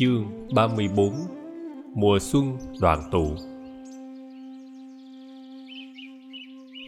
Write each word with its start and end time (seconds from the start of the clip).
Chương 0.00 0.48
34 0.54 1.12
Mùa 1.94 2.18
xuân 2.20 2.58
đoàn 2.80 3.02
tụ 3.12 3.34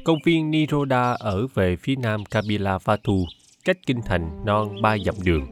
Công 0.04 0.18
viên 0.24 0.50
Niroda 0.50 1.12
ở 1.12 1.46
về 1.54 1.76
phía 1.76 1.94
nam 1.96 2.24
Kabila 2.24 2.78
Fatu, 2.78 3.24
cách 3.64 3.76
kinh 3.86 4.02
thành 4.06 4.44
non 4.44 4.82
ba 4.82 4.96
dặm 5.06 5.14
đường. 5.24 5.46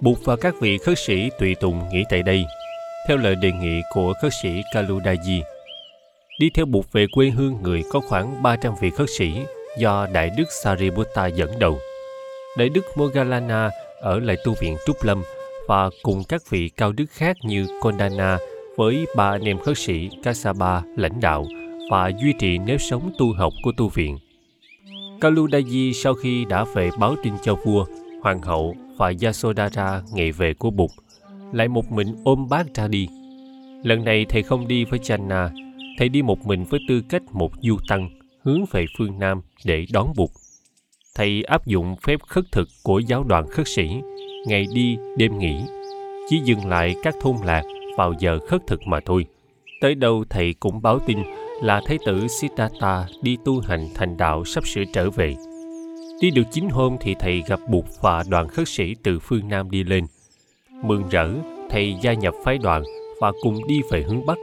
Bụt 0.00 0.18
và 0.24 0.36
các 0.36 0.54
vị 0.60 0.78
khất 0.78 0.98
sĩ 0.98 1.30
tùy 1.38 1.54
tùng 1.54 1.82
nghỉ 1.92 2.02
tại 2.10 2.22
đây, 2.22 2.44
theo 3.08 3.16
lời 3.16 3.34
đề 3.42 3.52
nghị 3.52 3.80
của 3.94 4.12
khất 4.22 4.32
sĩ 4.42 4.62
Kaludaji. 4.74 5.42
Đi 6.40 6.50
theo 6.54 6.66
Bụt 6.66 6.84
về 6.92 7.06
quê 7.12 7.30
hương 7.30 7.62
người 7.62 7.82
có 7.92 8.00
khoảng 8.00 8.42
300 8.42 8.74
vị 8.80 8.90
khất 8.90 9.08
sĩ 9.18 9.32
do 9.78 10.06
Đại 10.12 10.30
Đức 10.36 10.46
Sariputta 10.62 11.26
dẫn 11.26 11.58
đầu. 11.58 11.78
Đại 12.58 12.68
Đức 12.68 12.84
Mogalana 12.96 13.70
ở 14.00 14.18
lại 14.18 14.36
tu 14.44 14.54
viện 14.60 14.76
Trúc 14.86 15.04
Lâm 15.04 15.22
và 15.68 15.90
cùng 16.02 16.22
các 16.28 16.50
vị 16.50 16.68
cao 16.68 16.92
đức 16.92 17.10
khác 17.10 17.36
như 17.42 17.66
Kondana 17.80 18.38
với 18.76 19.06
ba 19.16 19.30
anh 19.30 19.42
em 19.42 19.58
khất 19.58 19.78
sĩ 19.78 20.08
Kasaba 20.22 20.82
lãnh 20.96 21.20
đạo 21.20 21.46
và 21.90 22.10
duy 22.22 22.32
trì 22.38 22.58
nếp 22.58 22.80
sống 22.80 23.12
tu 23.18 23.32
học 23.32 23.52
của 23.62 23.72
tu 23.76 23.88
viện. 23.88 24.18
Kaludaji 25.20 25.92
sau 25.92 26.14
khi 26.14 26.44
đã 26.44 26.64
về 26.74 26.90
báo 26.98 27.14
tin 27.22 27.32
cho 27.42 27.54
vua, 27.64 27.84
hoàng 28.22 28.42
hậu 28.42 28.74
và 28.96 29.12
Yasodhara 29.22 30.02
ngày 30.12 30.32
về 30.32 30.54
của 30.54 30.70
Bụt, 30.70 30.90
lại 31.52 31.68
một 31.68 31.92
mình 31.92 32.16
ôm 32.24 32.48
bác 32.48 32.74
ra 32.74 32.88
đi. 32.88 33.08
Lần 33.84 34.04
này 34.04 34.26
thầy 34.28 34.42
không 34.42 34.68
đi 34.68 34.84
với 34.84 34.98
Channa, 34.98 35.50
thầy 35.98 36.08
đi 36.08 36.22
một 36.22 36.46
mình 36.46 36.64
với 36.64 36.80
tư 36.88 37.02
cách 37.08 37.22
một 37.32 37.52
du 37.62 37.76
tăng 37.88 38.10
hướng 38.42 38.64
về 38.70 38.86
phương 38.98 39.18
Nam 39.18 39.40
để 39.64 39.86
đón 39.92 40.12
Bụt. 40.16 40.30
Thầy 41.14 41.42
áp 41.42 41.66
dụng 41.66 41.96
phép 42.02 42.20
khất 42.26 42.44
thực 42.52 42.68
của 42.82 42.98
giáo 42.98 43.24
đoàn 43.24 43.46
khất 43.50 43.68
sĩ, 43.68 43.88
ngày 44.48 44.66
đi 44.74 44.98
đêm 45.16 45.38
nghỉ, 45.38 45.60
chỉ 46.28 46.40
dừng 46.44 46.66
lại 46.68 46.94
các 47.02 47.14
thôn 47.20 47.36
lạc 47.44 47.62
vào 47.96 48.14
giờ 48.18 48.38
khất 48.46 48.66
thực 48.66 48.80
mà 48.86 49.00
thôi. 49.04 49.26
Tới 49.80 49.94
đâu 49.94 50.24
thầy 50.30 50.54
cũng 50.60 50.82
báo 50.82 50.98
tin 51.06 51.18
là 51.62 51.80
Thái 51.86 51.98
tử 52.06 52.28
Siddhartha 52.28 53.06
đi 53.22 53.36
tu 53.44 53.60
hành 53.60 53.88
thành 53.94 54.16
đạo 54.16 54.44
sắp 54.44 54.66
sửa 54.66 54.84
trở 54.92 55.10
về. 55.10 55.34
Đi 56.20 56.30
được 56.30 56.42
chín 56.52 56.68
hôm 56.68 56.96
thì 57.00 57.14
thầy 57.20 57.42
gặp 57.48 57.60
Bụt 57.68 57.84
và 58.00 58.24
đoàn 58.28 58.48
khất 58.48 58.68
sĩ 58.68 58.94
từ 59.02 59.18
phương 59.18 59.48
Nam 59.48 59.70
đi 59.70 59.84
lên. 59.84 60.04
Mừng 60.84 61.08
rỡ, 61.10 61.28
thầy 61.70 61.94
gia 62.02 62.12
nhập 62.12 62.34
phái 62.44 62.58
đoàn 62.58 62.82
và 63.20 63.32
cùng 63.42 63.68
đi 63.68 63.80
về 63.90 64.02
hướng 64.02 64.26
Bắc. 64.26 64.38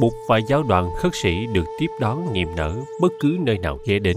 Bụt 0.00 0.12
và 0.28 0.38
giáo 0.38 0.62
đoàn 0.62 0.90
khất 0.98 1.12
sĩ 1.14 1.46
được 1.52 1.64
tiếp 1.78 1.90
đón 2.00 2.32
niềm 2.32 2.48
nở 2.56 2.76
bất 3.00 3.12
cứ 3.20 3.36
nơi 3.40 3.58
nào 3.58 3.78
ghé 3.86 3.98
đến. 3.98 4.16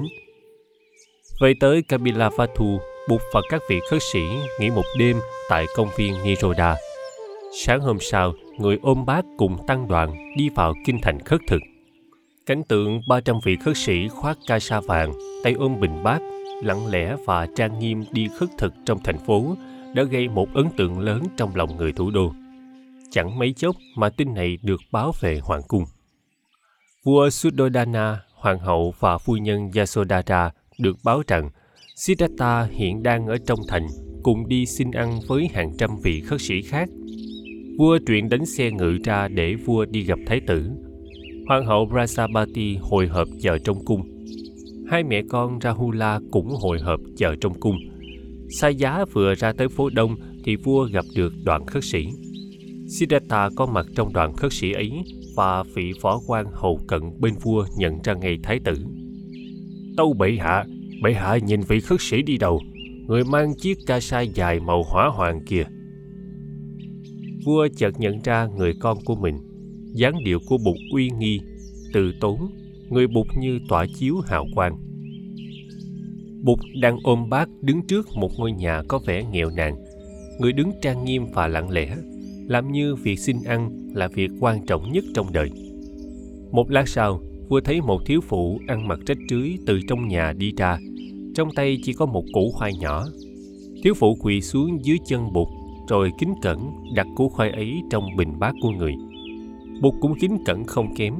Về 1.42 1.54
tới 1.60 1.82
Kapilavatthu, 1.82 2.80
Bụt 3.10 3.22
và 3.34 3.42
các 3.50 3.62
vị 3.70 3.80
khất 3.90 4.02
sĩ 4.14 4.22
nghỉ 4.60 4.70
một 4.70 4.86
đêm 4.98 5.20
tại 5.50 5.66
công 5.76 5.90
viên 5.98 6.24
Niroda. 6.24 6.76
Sáng 7.66 7.82
hôm 7.82 7.98
sau, 8.02 8.34
người 8.58 8.80
ôm 8.82 9.06
bát 9.06 9.26
cùng 9.38 9.58
tăng 9.68 9.88
đoàn 9.88 10.34
đi 10.38 10.50
vào 10.50 10.74
kinh 10.86 11.02
thành 11.02 11.20
khất 11.20 11.40
thực. 11.48 11.62
Cảnh 12.46 12.64
tượng 12.64 13.02
300 13.08 13.36
vị 13.44 13.58
khất 13.66 13.78
sĩ 13.78 14.08
khoác 14.08 14.38
ca 14.48 14.60
sa 14.60 14.80
vàng, 14.80 15.14
tay 15.44 15.54
ôm 15.54 15.80
bình 15.80 16.04
bát, 16.04 16.20
lặng 16.64 16.88
lẽ 16.88 17.16
và 17.26 17.48
trang 17.56 17.80
nghiêm 17.80 18.04
đi 18.12 18.28
khất 18.40 18.50
thực 18.58 18.74
trong 18.86 19.04
thành 19.04 19.18
phố 19.18 19.56
đã 19.94 20.04
gây 20.04 20.28
một 20.28 20.48
ấn 20.54 20.66
tượng 20.78 21.00
lớn 21.00 21.24
trong 21.38 21.56
lòng 21.56 21.78
người 21.78 21.92
thủ 21.92 22.12
đô. 22.12 22.34
Chẳng 23.12 23.40
mấy 23.40 23.54
chốc 23.54 23.76
mà 23.96 24.10
tin 24.10 24.34
này 24.34 24.58
được 24.62 24.82
báo 24.92 25.14
về 25.20 25.40
hoàng 25.44 25.62
cung. 25.68 25.86
Vua 27.04 27.30
Suddhodana, 27.30 28.20
hoàng 28.34 28.60
hậu 28.60 28.94
và 29.00 29.18
phu 29.18 29.34
nhân 29.38 29.72
Yasodhara 29.76 30.52
được 30.80 30.98
báo 31.04 31.24
rằng 31.28 31.50
Siddhartha 32.00 32.64
hiện 32.72 33.04
đang 33.04 33.28
ở 33.28 33.38
trong 33.38 33.60
thành 33.68 33.88
cùng 34.24 34.48
đi 34.48 34.66
xin 34.66 34.92
ăn 34.92 35.20
với 35.28 35.48
hàng 35.54 35.72
trăm 35.78 35.90
vị 36.04 36.22
khất 36.22 36.42
sĩ 36.42 36.62
khác. 36.62 36.90
Vua 37.78 38.00
truyền 38.08 38.30
đánh 38.30 38.46
xe 38.46 38.72
ngự 38.72 38.98
ra 39.04 39.28
để 39.28 39.56
vua 39.56 39.86
đi 39.86 40.02
gặp 40.02 40.20
thái 40.26 40.42
tử. 40.48 40.70
Hoàng 41.48 41.66
hậu 41.66 41.88
Prasabati 41.92 42.78
hồi 42.82 43.08
hộp 43.08 43.28
chờ 43.42 43.58
trong 43.58 43.86
cung. 43.86 44.02
Hai 44.90 45.04
mẹ 45.04 45.22
con 45.30 45.60
Rahula 45.62 46.20
cũng 46.32 46.50
hồi 46.50 46.80
hộp 46.80 47.00
chờ 47.18 47.36
trong 47.42 47.60
cung. 47.60 47.78
Sai 48.50 48.76
giá 48.76 49.06
vừa 49.14 49.36
ra 49.36 49.54
tới 49.54 49.68
phố 49.68 49.90
đông 49.90 50.16
thì 50.44 50.56
vua 50.56 50.88
gặp 50.92 51.06
được 51.16 51.34
đoàn 51.44 51.66
khất 51.66 51.84
sĩ. 51.84 52.08
Siddhartha 52.88 53.50
có 53.56 53.66
mặt 53.66 53.86
trong 53.96 54.14
đoàn 54.14 54.34
khất 54.34 54.54
sĩ 54.54 54.72
ấy 54.72 54.92
và 55.36 55.64
vị 55.76 55.92
phó 56.02 56.22
quan 56.28 56.46
hầu 56.54 56.80
cận 56.88 57.02
bên 57.20 57.34
vua 57.42 57.66
nhận 57.78 57.94
ra 58.04 58.14
ngay 58.14 58.38
thái 58.44 58.60
tử. 58.60 58.86
Tâu 59.98 60.14
bệ 60.14 60.38
hạ, 60.40 60.66
bệ 61.02 61.14
hạ 61.14 61.38
nhìn 61.38 61.62
vị 61.62 61.80
khất 61.80 62.02
sĩ 62.02 62.22
đi 62.22 62.38
đầu, 62.38 62.62
người 63.08 63.24
mang 63.24 63.56
chiếc 63.56 63.78
ca 63.88 64.00
sai 64.00 64.30
dài 64.34 64.60
màu 64.60 64.84
hỏa 64.84 65.08
hoàng 65.08 65.42
kia. 65.46 65.64
Vua 67.46 67.68
chợt 67.78 68.00
nhận 68.00 68.22
ra 68.24 68.48
người 68.58 68.74
con 68.80 68.98
của 69.06 69.16
mình, 69.16 69.36
dáng 69.94 70.24
điệu 70.24 70.40
của 70.48 70.58
bụt 70.58 70.76
uy 70.94 71.10
nghi, 71.20 71.40
từ 71.94 72.12
tốn, 72.20 72.52
người 72.90 73.08
bụt 73.08 73.28
như 73.38 73.60
tỏa 73.70 73.86
chiếu 74.00 74.18
hào 74.18 74.46
quang. 74.56 74.78
Bụt 76.44 76.60
đang 76.82 76.98
ôm 77.04 77.30
bát 77.30 77.50
đứng 77.62 77.88
trước 77.88 78.08
một 78.16 78.32
ngôi 78.38 78.52
nhà 78.52 78.82
có 78.88 79.00
vẻ 79.06 79.24
nghèo 79.32 79.50
nàn, 79.50 79.76
người 80.40 80.54
đứng 80.54 80.72
trang 80.82 81.06
nghiêm 81.06 81.26
và 81.34 81.48
lặng 81.48 81.70
lẽ, 81.70 81.96
làm 82.48 82.72
như 82.72 82.96
việc 82.96 83.20
xin 83.20 83.38
ăn 83.46 83.92
là 83.94 84.08
việc 84.08 84.32
quan 84.40 84.66
trọng 84.66 84.92
nhất 84.92 85.04
trong 85.14 85.34
đời. 85.34 85.50
Một 86.52 86.72
lát 86.72 86.88
sau, 86.88 87.22
vua 87.50 87.60
thấy 87.60 87.82
một 87.82 88.02
thiếu 88.06 88.22
phụ 88.22 88.60
ăn 88.68 88.88
mặc 88.88 89.00
rách 89.06 89.18
rưới 89.30 89.58
từ 89.66 89.80
trong 89.88 90.08
nhà 90.08 90.34
đi 90.34 90.54
ra, 90.58 90.80
trong 91.36 91.52
tay 91.52 91.78
chỉ 91.84 91.94
có 91.94 92.06
một 92.06 92.24
củ 92.34 92.52
khoai 92.52 92.74
nhỏ. 92.80 93.06
Thiếu 93.84 93.94
phụ 93.94 94.18
quỳ 94.22 94.42
xuống 94.42 94.86
dưới 94.86 94.98
chân 95.06 95.34
bụt, 95.34 95.48
rồi 95.88 96.12
kính 96.18 96.34
cẩn 96.42 96.60
đặt 96.96 97.08
củ 97.16 97.30
khoai 97.30 97.52
ấy 97.52 97.82
trong 97.90 98.16
bình 98.18 98.40
bát 98.40 98.56
của 98.62 98.72
người. 98.72 98.94
Bụt 99.82 99.94
cũng 100.02 100.14
kính 100.20 100.38
cẩn 100.46 100.64
không 100.64 100.96
kém. 100.96 101.14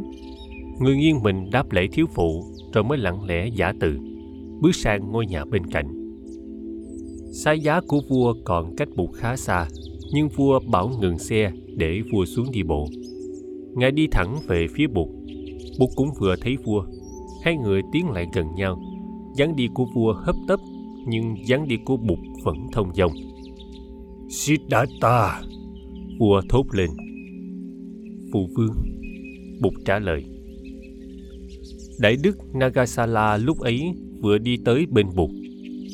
Người 0.80 0.98
nghiêng 0.98 1.24
mình 1.24 1.50
đáp 1.52 1.72
lễ 1.72 1.88
thiếu 1.92 2.06
phụ, 2.14 2.44
rồi 2.74 2.84
mới 2.84 2.98
lặng 2.98 3.24
lẽ 3.26 3.48
giả 3.48 3.74
từ, 3.80 3.98
bước 4.62 4.76
sang 4.76 5.12
ngôi 5.12 5.26
nhà 5.26 5.46
bên 5.46 5.66
cạnh. 5.66 6.12
Sai 7.34 7.60
giá 7.60 7.82
của 7.88 8.02
vua 8.10 8.34
còn 8.46 8.76
cách 8.76 8.90
bụt 8.96 9.10
khá 9.14 9.36
xa, 9.36 9.68
nhưng 10.14 10.30
vua 10.30 10.60
bảo 10.60 10.92
ngừng 11.02 11.20
xe 11.20 11.52
để 11.76 12.02
vua 12.12 12.26
xuống 12.26 12.52
đi 12.52 12.64
bộ. 12.64 12.88
Ngài 13.76 13.92
đi 13.92 14.08
thẳng 14.08 14.38
về 14.48 14.68
phía 14.76 14.88
bụt. 14.88 15.08
Bụt 15.80 15.90
cũng 15.96 16.10
vừa 16.20 16.36
thấy 16.42 16.58
vua. 16.66 16.84
Hai 17.44 17.58
người 17.58 17.82
tiến 17.92 18.10
lại 18.10 18.26
gần 18.34 18.46
nhau 18.56 18.80
dáng 19.40 19.56
đi 19.56 19.68
của 19.74 19.86
vua 19.96 20.14
hấp 20.14 20.36
tấp 20.48 20.60
nhưng 21.08 21.36
dáng 21.48 21.68
đi 21.68 21.78
của 21.86 21.98
bụt 21.98 22.20
vẫn 22.44 22.56
thông 22.72 22.94
dong. 22.96 23.12
Siddhartha! 24.30 25.42
Vua 26.20 26.42
thốt 26.50 26.66
lên. 26.72 26.90
Phụ 28.34 28.50
vương 28.56 28.74
bụt 29.62 29.74
trả 29.86 30.00
lời. 30.00 30.24
Đại 32.00 32.16
đức 32.24 32.38
nagasala 32.56 33.38
lúc 33.38 33.60
ấy 33.60 33.82
vừa 34.22 34.38
đi 34.38 34.58
tới 34.66 34.86
bên 34.86 35.08
bụt 35.16 35.30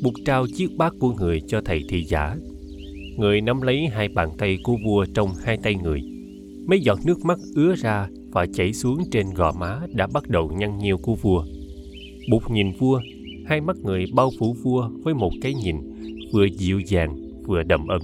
bụt 0.04 0.14
trao 0.26 0.48
chiếc 0.48 0.78
bát 0.78 0.94
của 1.00 1.14
người 1.14 1.42
cho 1.48 1.62
thầy 1.66 1.82
thị 1.90 2.04
giả. 2.04 2.36
Người 3.18 3.42
nắm 3.42 3.62
lấy 3.62 3.88
hai 3.88 4.08
bàn 4.08 4.30
tay 4.38 4.58
của 4.64 4.78
vua 4.86 5.06
trong 5.14 5.30
hai 5.44 5.58
tay 5.58 5.76
người. 5.76 6.02
Mấy 6.68 6.80
giọt 6.80 7.00
nước 7.06 7.26
mắt 7.26 7.40
ứa 7.56 7.76
ra 7.76 8.10
và 8.32 8.46
chảy 8.54 8.74
xuống 8.74 8.98
trên 9.12 9.26
gò 9.36 9.52
má 9.60 9.82
đã 9.94 10.08
bắt 10.14 10.30
đầu 10.30 10.52
nhăn 10.58 10.78
nhiêu 10.78 10.98
của 10.98 11.16
vua. 11.16 11.46
Bụt 12.30 12.44
nhìn 12.50 12.72
vua 12.80 13.02
hai 13.46 13.62
mắt 13.62 13.78
người 13.84 14.06
bao 14.14 14.32
phủ 14.40 14.56
vua 14.64 14.90
với 15.04 15.14
một 15.14 15.32
cái 15.42 15.54
nhìn 15.54 15.76
vừa 16.34 16.46
dịu 16.46 16.80
dàng, 16.80 17.16
vừa 17.48 17.64
đầm 17.64 17.88
ấm. 17.88 18.02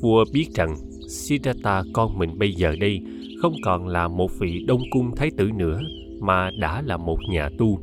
Vua 0.00 0.24
biết 0.32 0.46
rằng 0.54 0.76
siddhartha 1.08 1.82
con 1.92 2.18
mình 2.18 2.38
bây 2.38 2.52
giờ 2.52 2.76
đây 2.80 3.00
không 3.42 3.54
còn 3.62 3.86
là 3.86 4.08
một 4.08 4.30
vị 4.38 4.64
đông 4.66 4.82
cung 4.90 5.16
thái 5.16 5.30
tử 5.36 5.50
nữa, 5.56 5.80
mà 6.20 6.50
đã 6.58 6.82
là 6.82 6.96
một 6.96 7.18
nhà 7.30 7.48
tu, 7.58 7.78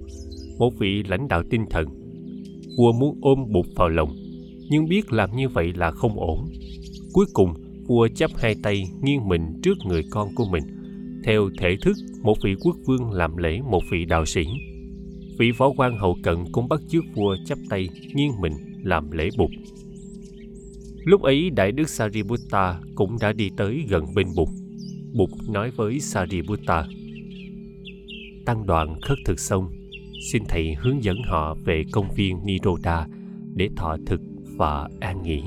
một 0.57 0.73
vị 0.79 1.03
lãnh 1.03 1.27
đạo 1.27 1.43
tinh 1.49 1.65
thần. 1.69 1.87
Vua 2.77 2.91
muốn 2.91 3.17
ôm 3.21 3.45
bụt 3.53 3.65
vào 3.75 3.89
lòng, 3.89 4.09
nhưng 4.69 4.89
biết 4.89 5.13
làm 5.13 5.35
như 5.35 5.49
vậy 5.49 5.73
là 5.75 5.91
không 5.91 6.19
ổn. 6.19 6.45
Cuối 7.13 7.25
cùng, 7.33 7.53
vua 7.87 8.07
chắp 8.07 8.31
hai 8.35 8.55
tay 8.63 8.83
nghiêng 9.01 9.27
mình 9.27 9.41
trước 9.63 9.77
người 9.85 10.01
con 10.09 10.35
của 10.35 10.45
mình, 10.51 10.63
theo 11.23 11.49
thể 11.57 11.75
thức 11.81 11.97
một 12.23 12.37
vị 12.43 12.55
quốc 12.63 12.75
vương 12.85 13.11
làm 13.11 13.37
lễ 13.37 13.59
một 13.71 13.83
vị 13.91 14.05
đạo 14.05 14.25
sĩ 14.25 14.45
vị 15.37 15.51
võ 15.51 15.69
quan 15.77 15.97
hậu 15.97 16.17
cận 16.23 16.37
cũng 16.51 16.69
bắt 16.69 16.81
chước 16.89 17.03
vua 17.15 17.35
chắp 17.45 17.57
tay 17.69 17.89
nghiêng 18.13 18.31
mình 18.41 18.53
làm 18.83 19.11
lễ 19.11 19.29
bục. 19.37 19.49
Lúc 21.05 21.21
ấy, 21.21 21.49
đại 21.49 21.71
đức 21.71 21.89
sariputta 21.89 22.79
cũng 22.95 23.17
đã 23.21 23.33
đi 23.33 23.49
tới 23.57 23.85
gần 23.89 24.05
bên 24.15 24.27
bục. 24.35 24.49
Bục 25.13 25.29
nói 25.49 25.71
với 25.71 25.99
sariputta, 25.99 26.87
tăng 28.45 28.65
đoàn 28.65 29.01
khất 29.01 29.17
thực 29.25 29.39
xong, 29.39 29.69
xin 30.31 30.43
thầy 30.49 30.75
hướng 30.79 31.03
dẫn 31.03 31.17
họ 31.27 31.55
về 31.65 31.83
công 31.91 32.11
viên 32.15 32.45
niroda 32.45 33.07
để 33.55 33.69
thọ 33.75 33.97
thực 34.05 34.21
và 34.57 34.89
an 34.99 35.23
nghỉ. 35.23 35.43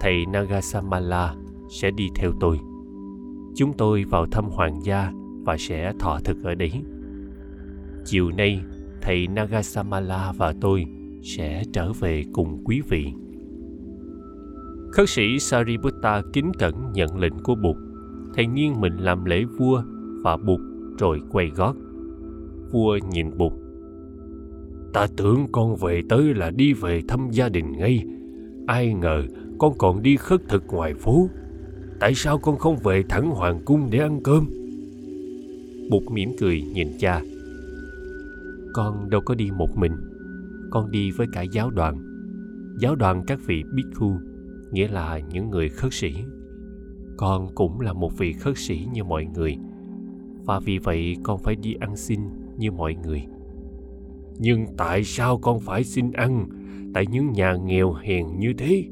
Thầy 0.00 0.26
nagasamala 0.26 1.34
sẽ 1.70 1.90
đi 1.90 2.08
theo 2.14 2.32
tôi. 2.40 2.58
Chúng 3.56 3.72
tôi 3.78 4.04
vào 4.04 4.26
thăm 4.26 4.44
hoàng 4.44 4.80
gia 4.84 5.12
và 5.44 5.56
sẽ 5.58 5.92
thọ 5.98 6.18
thực 6.24 6.44
ở 6.44 6.54
đấy 6.54 6.72
chiều 8.04 8.30
nay, 8.30 8.60
thầy 9.00 9.26
Nagasamala 9.26 10.32
và 10.36 10.54
tôi 10.60 10.84
sẽ 11.22 11.62
trở 11.72 11.92
về 11.92 12.24
cùng 12.32 12.64
quý 12.64 12.80
vị. 12.88 13.06
Khất 14.92 15.08
sĩ 15.08 15.38
Sariputta 15.38 16.22
kính 16.32 16.52
cẩn 16.58 16.74
nhận 16.92 17.18
lệnh 17.18 17.38
của 17.44 17.54
Bụt. 17.54 17.76
Thầy 18.34 18.46
nghiêng 18.46 18.80
mình 18.80 18.96
làm 18.96 19.24
lễ 19.24 19.44
vua 19.58 19.82
và 20.22 20.36
Bụt 20.36 20.60
rồi 20.98 21.20
quay 21.30 21.50
gót. 21.56 21.76
Vua 22.72 22.98
nhìn 23.10 23.38
Bụt. 23.38 23.52
Ta 24.92 25.06
tưởng 25.16 25.46
con 25.52 25.76
về 25.76 26.02
tới 26.08 26.34
là 26.34 26.50
đi 26.50 26.72
về 26.72 27.00
thăm 27.08 27.28
gia 27.32 27.48
đình 27.48 27.72
ngay. 27.72 28.04
Ai 28.66 28.94
ngờ 28.94 29.22
con 29.58 29.72
còn 29.78 30.02
đi 30.02 30.16
khất 30.16 30.40
thực 30.48 30.66
ngoài 30.66 30.94
phố. 30.94 31.28
Tại 32.00 32.14
sao 32.14 32.38
con 32.38 32.58
không 32.58 32.76
về 32.84 33.02
thẳng 33.08 33.30
hoàng 33.30 33.60
cung 33.64 33.88
để 33.90 33.98
ăn 33.98 34.20
cơm? 34.24 34.46
Bụt 35.90 36.02
mỉm 36.10 36.30
cười 36.40 36.62
nhìn 36.62 36.88
cha. 36.98 37.22
Con 38.72 39.10
đâu 39.10 39.20
có 39.20 39.34
đi 39.34 39.50
một 39.50 39.76
mình. 39.76 39.92
Con 40.70 40.90
đi 40.90 41.10
với 41.10 41.26
cả 41.32 41.42
giáo 41.42 41.70
đoàn. 41.70 42.02
Giáo 42.80 42.94
đoàn 42.94 43.24
các 43.26 43.40
vị 43.46 43.62
Bhikkhu 43.74 44.12
nghĩa 44.72 44.88
là 44.88 45.18
những 45.18 45.50
người 45.50 45.68
khất 45.68 45.92
sĩ. 45.92 46.14
Con 47.16 47.54
cũng 47.54 47.80
là 47.80 47.92
một 47.92 48.18
vị 48.18 48.32
khất 48.32 48.58
sĩ 48.58 48.86
như 48.92 49.04
mọi 49.04 49.24
người. 49.34 49.56
Và 50.44 50.60
vì 50.60 50.78
vậy 50.78 51.16
con 51.22 51.38
phải 51.38 51.56
đi 51.56 51.74
ăn 51.80 51.96
xin 51.96 52.20
như 52.58 52.70
mọi 52.70 52.94
người. 52.94 53.26
Nhưng 54.38 54.66
tại 54.76 55.04
sao 55.04 55.38
con 55.38 55.60
phải 55.60 55.84
xin 55.84 56.12
ăn? 56.12 56.48
Tại 56.94 57.06
những 57.06 57.32
nhà 57.32 57.56
nghèo 57.64 57.92
hèn 57.92 58.26
như 58.38 58.52
thế, 58.58 58.84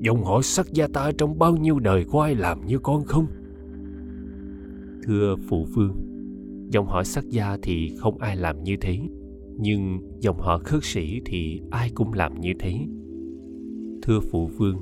dòng 0.00 0.24
họ 0.24 0.42
sắc 0.42 0.72
gia 0.72 0.86
ta 0.88 1.10
trong 1.18 1.38
bao 1.38 1.56
nhiêu 1.56 1.78
đời 1.78 2.04
có 2.10 2.22
ai 2.22 2.34
làm 2.34 2.66
như 2.66 2.78
con 2.78 3.04
không? 3.04 3.26
Thưa 5.02 5.36
phụ 5.48 5.66
vương, 5.74 5.94
dòng 6.70 6.86
họ 6.86 7.02
sắc 7.02 7.24
gia 7.30 7.56
thì 7.62 7.96
không 7.98 8.18
ai 8.18 8.36
làm 8.36 8.62
như 8.62 8.76
thế 8.80 8.98
nhưng 9.58 9.98
dòng 10.20 10.40
họ 10.40 10.58
khất 10.58 10.84
sĩ 10.84 11.20
thì 11.24 11.60
ai 11.70 11.90
cũng 11.94 12.12
làm 12.12 12.40
như 12.40 12.52
thế. 12.58 12.78
Thưa 14.02 14.20
phụ 14.20 14.46
vương, 14.46 14.76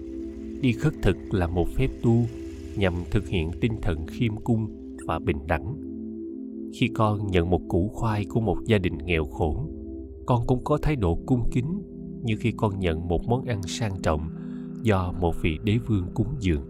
đi 0.61 0.73
khất 0.73 0.93
thực 1.03 1.17
là 1.31 1.47
một 1.47 1.69
phép 1.69 1.89
tu 2.03 2.25
nhằm 2.77 2.95
thực 3.11 3.29
hiện 3.29 3.51
tinh 3.61 3.73
thần 3.83 4.07
khiêm 4.07 4.37
cung 4.37 4.67
và 5.07 5.19
bình 5.19 5.39
đẳng. 5.49 5.77
Khi 6.75 6.89
con 6.95 7.27
nhận 7.27 7.51
một 7.51 7.61
củ 7.69 7.89
khoai 7.89 8.25
của 8.25 8.41
một 8.41 8.59
gia 8.67 8.79
đình 8.79 8.99
nghèo 8.99 9.25
khổ, 9.25 9.69
con 10.27 10.47
cũng 10.47 10.65
có 10.65 10.79
thái 10.83 10.97
độ 10.97 11.19
cung 11.27 11.51
kính 11.53 11.83
như 12.23 12.37
khi 12.37 12.53
con 12.57 12.81
nhận 12.81 13.09
một 13.09 13.29
món 13.29 13.45
ăn 13.45 13.63
sang 13.63 13.93
trọng 14.03 14.31
do 14.83 15.13
một 15.21 15.35
vị 15.43 15.59
đế 15.65 15.79
vương 15.87 16.07
cúng 16.15 16.35
dường. 16.41 16.63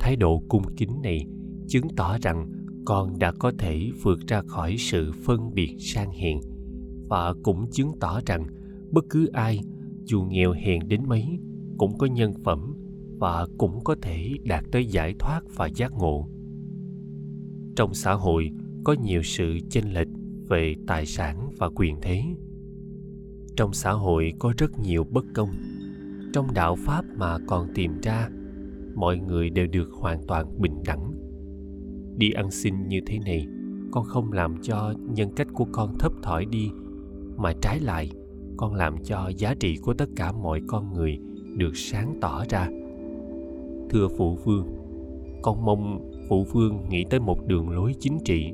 Thái 0.00 0.16
độ 0.16 0.42
cung 0.48 0.62
kính 0.76 1.02
này 1.02 1.26
chứng 1.68 1.88
tỏ 1.96 2.18
rằng 2.22 2.46
con 2.84 3.18
đã 3.18 3.32
có 3.32 3.52
thể 3.58 3.90
vượt 4.02 4.18
ra 4.26 4.42
khỏi 4.46 4.76
sự 4.78 5.12
phân 5.24 5.54
biệt 5.54 5.76
sang 5.78 6.10
hèn 6.12 6.38
và 7.14 7.34
cũng 7.42 7.66
chứng 7.70 7.92
tỏ 8.00 8.20
rằng 8.26 8.46
bất 8.90 9.04
cứ 9.10 9.26
ai 9.26 9.60
dù 10.04 10.22
nghèo 10.22 10.52
hèn 10.52 10.88
đến 10.88 11.00
mấy 11.06 11.38
cũng 11.78 11.98
có 11.98 12.06
nhân 12.06 12.32
phẩm 12.44 12.74
và 13.18 13.46
cũng 13.58 13.84
có 13.84 13.96
thể 14.02 14.30
đạt 14.44 14.64
tới 14.72 14.86
giải 14.86 15.14
thoát 15.18 15.40
và 15.56 15.66
giác 15.66 15.92
ngộ. 15.92 16.28
Trong 17.76 17.94
xã 17.94 18.12
hội 18.12 18.50
có 18.84 18.92
nhiều 19.02 19.22
sự 19.22 19.58
chênh 19.70 19.94
lệch 19.94 20.08
về 20.48 20.74
tài 20.86 21.06
sản 21.06 21.50
và 21.58 21.68
quyền 21.74 21.96
thế. 22.02 22.22
Trong 23.56 23.72
xã 23.72 23.92
hội 23.92 24.32
có 24.38 24.54
rất 24.58 24.78
nhiều 24.78 25.04
bất 25.04 25.24
công. 25.34 25.48
Trong 26.32 26.54
đạo 26.54 26.76
pháp 26.78 27.04
mà 27.16 27.38
còn 27.46 27.68
tìm 27.74 28.00
ra, 28.02 28.28
mọi 28.94 29.18
người 29.18 29.50
đều 29.50 29.66
được 29.66 29.92
hoàn 29.92 30.26
toàn 30.26 30.60
bình 30.60 30.82
đẳng. 30.86 31.12
Đi 32.16 32.30
ăn 32.30 32.50
xin 32.50 32.88
như 32.88 33.00
thế 33.06 33.18
này 33.18 33.46
con 33.90 34.04
không 34.04 34.32
làm 34.32 34.62
cho 34.62 34.94
nhân 35.14 35.34
cách 35.36 35.48
của 35.52 35.66
con 35.72 35.98
thấp 35.98 36.12
thỏi 36.22 36.44
đi 36.44 36.70
mà 37.36 37.52
trái 37.60 37.80
lại, 37.80 38.10
con 38.56 38.74
làm 38.74 39.04
cho 39.04 39.30
giá 39.36 39.54
trị 39.60 39.76
của 39.82 39.94
tất 39.94 40.08
cả 40.16 40.32
mọi 40.32 40.60
con 40.66 40.92
người 40.92 41.18
được 41.56 41.76
sáng 41.76 42.14
tỏ 42.20 42.44
ra. 42.48 42.68
Thưa 43.90 44.08
phụ 44.16 44.34
vương, 44.44 44.66
con 45.42 45.64
mong 45.64 46.10
phụ 46.28 46.44
vương 46.44 46.78
nghĩ 46.90 47.04
tới 47.10 47.20
một 47.20 47.46
đường 47.46 47.70
lối 47.70 47.94
chính 48.00 48.18
trị 48.24 48.52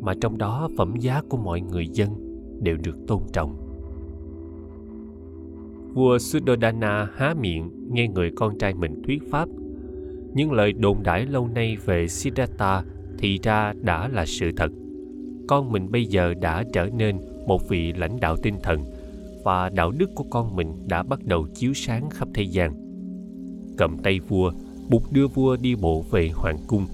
mà 0.00 0.14
trong 0.20 0.38
đó 0.38 0.68
phẩm 0.76 0.94
giá 1.00 1.22
của 1.28 1.36
mọi 1.36 1.60
người 1.60 1.86
dân 1.92 2.10
đều 2.60 2.76
được 2.76 2.96
tôn 3.06 3.22
trọng. 3.32 3.56
Vua 5.94 6.18
Suddhodana 6.18 7.08
há 7.14 7.34
miệng 7.40 7.70
nghe 7.92 8.08
người 8.08 8.30
con 8.36 8.58
trai 8.58 8.74
mình 8.74 9.02
thuyết 9.06 9.30
pháp. 9.30 9.48
Những 10.34 10.52
lời 10.52 10.72
đồn 10.72 11.02
đãi 11.02 11.26
lâu 11.26 11.48
nay 11.48 11.76
về 11.84 12.08
Siddhartha 12.08 12.84
thì 13.18 13.38
ra 13.42 13.72
đã 13.82 14.08
là 14.08 14.26
sự 14.26 14.52
thật. 14.56 14.70
Con 15.48 15.72
mình 15.72 15.90
bây 15.92 16.04
giờ 16.04 16.34
đã 16.34 16.64
trở 16.72 16.88
nên 16.96 17.18
một 17.46 17.68
vị 17.68 17.92
lãnh 17.92 18.20
đạo 18.20 18.36
tinh 18.36 18.56
thần 18.62 18.84
và 19.44 19.68
đạo 19.68 19.90
đức 19.90 20.10
của 20.14 20.24
con 20.30 20.56
mình 20.56 20.88
đã 20.88 21.02
bắt 21.02 21.24
đầu 21.24 21.46
chiếu 21.54 21.74
sáng 21.74 22.10
khắp 22.10 22.28
thế 22.34 22.42
gian. 22.42 22.74
Cầm 23.78 23.98
tay 23.98 24.20
vua 24.20 24.52
bụt 24.88 25.02
đưa 25.10 25.26
vua 25.26 25.56
đi 25.56 25.74
bộ 25.74 26.04
về 26.10 26.30
hoàng 26.34 26.58
cung. 26.66 26.86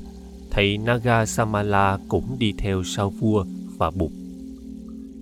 Thầy 0.50 0.78
naga 0.78 1.26
samala 1.26 1.98
cũng 2.08 2.36
đi 2.38 2.52
theo 2.58 2.82
sau 2.84 3.10
vua 3.10 3.44
và 3.78 3.90
bụt 3.90 4.10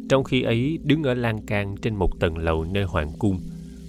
trong 0.08 0.24
khi 0.24 0.42
ấy, 0.42 0.78
đứng 0.84 1.02
ở 1.02 1.14
lan 1.14 1.46
can 1.46 1.76
trên 1.82 1.94
một 1.94 2.20
tầng 2.20 2.38
lầu 2.38 2.64
nơi 2.64 2.84
hoàng 2.84 3.12
cung, 3.18 3.40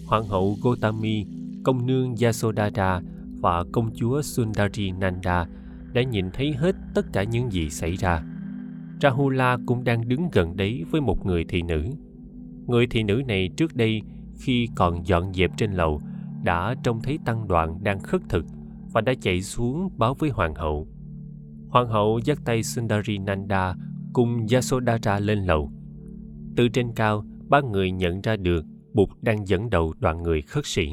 hoàng 0.05 0.27
hậu 0.27 0.57
gotami, 0.61 1.25
công 1.63 1.85
nương 1.85 2.15
yasodhara 2.21 3.01
và 3.41 3.63
công 3.71 3.91
chúa 3.95 4.21
sundari 4.21 4.91
nanda 4.91 5.47
đã 5.93 6.01
nhìn 6.01 6.31
thấy 6.31 6.51
hết 6.51 6.75
tất 6.93 7.05
cả 7.13 7.23
những 7.23 7.51
gì 7.51 7.69
xảy 7.69 7.95
ra 7.95 8.23
rahula 9.01 9.57
cũng 9.65 9.83
đang 9.83 10.07
đứng 10.07 10.29
gần 10.31 10.57
đấy 10.57 10.83
với 10.91 11.01
một 11.01 11.25
người 11.25 11.45
thị 11.49 11.61
nữ 11.61 11.83
người 12.67 12.87
thị 12.87 13.03
nữ 13.03 13.21
này 13.27 13.49
trước 13.57 13.75
đây 13.75 14.01
khi 14.39 14.67
còn 14.75 15.07
dọn 15.07 15.33
dẹp 15.33 15.51
trên 15.57 15.71
lầu 15.71 16.01
đã 16.43 16.75
trông 16.83 17.01
thấy 17.01 17.19
tăng 17.25 17.47
đoàn 17.47 17.83
đang 17.83 17.99
khất 17.99 18.21
thực 18.29 18.45
và 18.91 19.01
đã 19.01 19.13
chạy 19.21 19.41
xuống 19.41 19.89
báo 19.97 20.13
với 20.13 20.29
hoàng 20.29 20.55
hậu. 20.55 20.87
Hoàng 21.69 21.87
hậu 21.87 22.19
dắt 22.23 22.39
tay 22.45 22.63
Sundari 22.63 23.17
Nanda 23.17 23.75
cùng 24.13 24.45
Yasodhara 24.51 25.19
lên 25.19 25.39
lầu. 25.39 25.71
Từ 26.55 26.67
trên 26.67 26.87
cao, 26.95 27.25
ba 27.49 27.61
người 27.61 27.91
nhận 27.91 28.21
ra 28.21 28.35
được 28.35 28.65
Bụt 28.93 29.09
đang 29.21 29.47
dẫn 29.47 29.69
đầu 29.69 29.93
đoàn 29.99 30.23
người 30.23 30.41
khất 30.41 30.65
sĩ. 30.65 30.89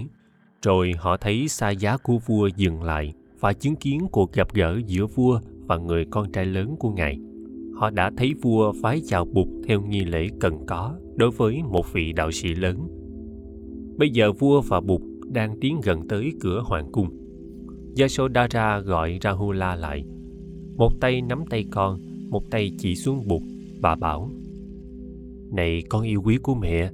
Rồi 0.63 0.93
họ 0.99 1.17
thấy 1.17 1.49
xa 1.49 1.71
giá 1.71 1.97
của 1.97 2.19
vua 2.27 2.47
dừng 2.47 2.83
lại 2.83 3.13
và 3.41 3.53
chứng 3.53 3.77
kiến 3.77 4.07
cuộc 4.13 4.33
gặp 4.33 4.55
gỡ 4.55 4.81
giữa 4.87 5.07
vua 5.07 5.41
và 5.67 5.77
người 5.77 6.05
con 6.11 6.33
trai 6.33 6.47
lớn 6.47 6.77
của 6.79 6.91
ngài. 6.91 7.19
Họ 7.75 7.91
đã 7.91 8.11
thấy 8.17 8.35
vua 8.43 8.73
phái 8.83 9.01
chào 9.07 9.25
Bụt 9.25 9.49
theo 9.67 9.83
nghi 9.83 10.05
lễ 10.05 10.29
cần 10.41 10.67
có 10.67 10.95
đối 11.17 11.31
với 11.31 11.63
một 11.63 11.93
vị 11.93 12.13
đạo 12.13 12.31
sĩ 12.31 12.49
lớn. 12.49 12.89
Bây 13.97 14.11
giờ 14.11 14.33
vua 14.33 14.61
và 14.61 14.81
Bụt 14.81 15.01
đang 15.33 15.61
tiến 15.61 15.81
gần 15.85 16.09
tới 16.09 16.33
cửa 16.41 16.63
hoàng 16.67 16.93
cung. 16.93 17.09
Yasodhara 18.01 18.79
gọi 18.79 19.19
Rahula 19.23 19.77
lại. 19.77 20.05
Một 20.77 21.01
tay 21.01 21.23
nắm 21.23 21.45
tay 21.51 21.65
con, 21.71 22.01
một 22.31 22.51
tay 22.51 22.73
chỉ 22.79 22.95
xuống 22.95 23.29
bụt, 23.29 23.43
bà 23.81 23.95
bảo. 23.95 24.31
Này 25.53 25.83
con 25.89 26.03
yêu 26.03 26.23
quý 26.25 26.39
của 26.43 26.55
mẹ, 26.55 26.91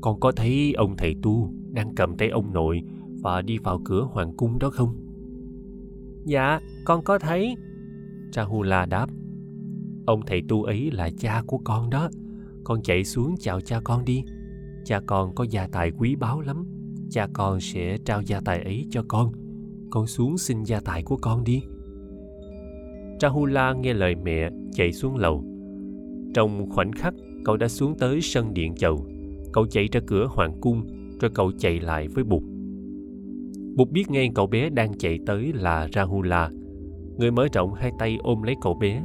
con 0.00 0.20
có 0.20 0.32
thấy 0.32 0.72
ông 0.72 0.96
thầy 0.96 1.14
tu 1.22 1.50
đang 1.72 1.94
cầm 1.94 2.16
tay 2.16 2.28
ông 2.28 2.52
nội 2.52 2.82
và 3.22 3.42
đi 3.42 3.58
vào 3.58 3.80
cửa 3.84 4.08
hoàng 4.12 4.32
cung 4.36 4.58
đó 4.58 4.70
không? 4.70 4.94
Dạ, 6.24 6.60
con 6.84 7.04
có 7.04 7.18
thấy. 7.18 7.56
Rahula 8.32 8.86
đáp. 8.86 9.06
Ông 10.06 10.20
thầy 10.26 10.42
tu 10.48 10.62
ấy 10.62 10.90
là 10.90 11.10
cha 11.18 11.42
của 11.46 11.58
con 11.64 11.90
đó. 11.90 12.08
Con 12.64 12.82
chạy 12.82 13.04
xuống 13.04 13.34
chào 13.40 13.60
cha 13.60 13.80
con 13.84 14.04
đi. 14.04 14.24
Cha 14.84 15.00
con 15.06 15.34
có 15.34 15.44
gia 15.50 15.66
tài 15.66 15.90
quý 15.98 16.16
báu 16.16 16.40
lắm. 16.40 16.66
Cha 17.10 17.28
con 17.32 17.60
sẽ 17.60 17.98
trao 18.04 18.22
gia 18.22 18.40
tài 18.40 18.62
ấy 18.62 18.86
cho 18.90 19.04
con. 19.08 19.32
Con 19.90 20.06
xuống 20.06 20.38
xin 20.38 20.62
gia 20.62 20.80
tài 20.80 21.02
của 21.02 21.16
con 21.16 21.44
đi. 21.44 21.62
Rahula 23.20 23.72
nghe 23.72 23.92
lời 23.94 24.14
mẹ 24.14 24.50
chạy 24.72 24.92
xuống 24.92 25.16
lầu. 25.16 25.44
Trong 26.34 26.70
khoảnh 26.70 26.92
khắc, 26.92 27.14
cậu 27.44 27.56
đã 27.56 27.68
xuống 27.68 27.98
tới 27.98 28.20
sân 28.20 28.54
điện 28.54 28.74
chầu. 28.74 29.06
Cậu 29.52 29.66
chạy 29.66 29.88
ra 29.92 30.00
cửa 30.06 30.26
hoàng 30.30 30.60
cung, 30.60 30.86
rồi 31.20 31.30
cậu 31.34 31.52
chạy 31.58 31.80
lại 31.80 32.08
với 32.08 32.24
bụt. 32.24 32.42
Bụt 33.76 33.90
biết 33.90 34.10
ngay 34.10 34.30
cậu 34.34 34.46
bé 34.46 34.70
đang 34.70 34.98
chạy 34.98 35.18
tới 35.26 35.52
là 35.52 35.88
rahula. 35.94 36.50
Người 37.18 37.30
mở 37.30 37.46
rộng 37.52 37.74
hai 37.74 37.92
tay 37.98 38.18
ôm 38.22 38.42
lấy 38.42 38.54
cậu 38.60 38.74
bé 38.74 39.02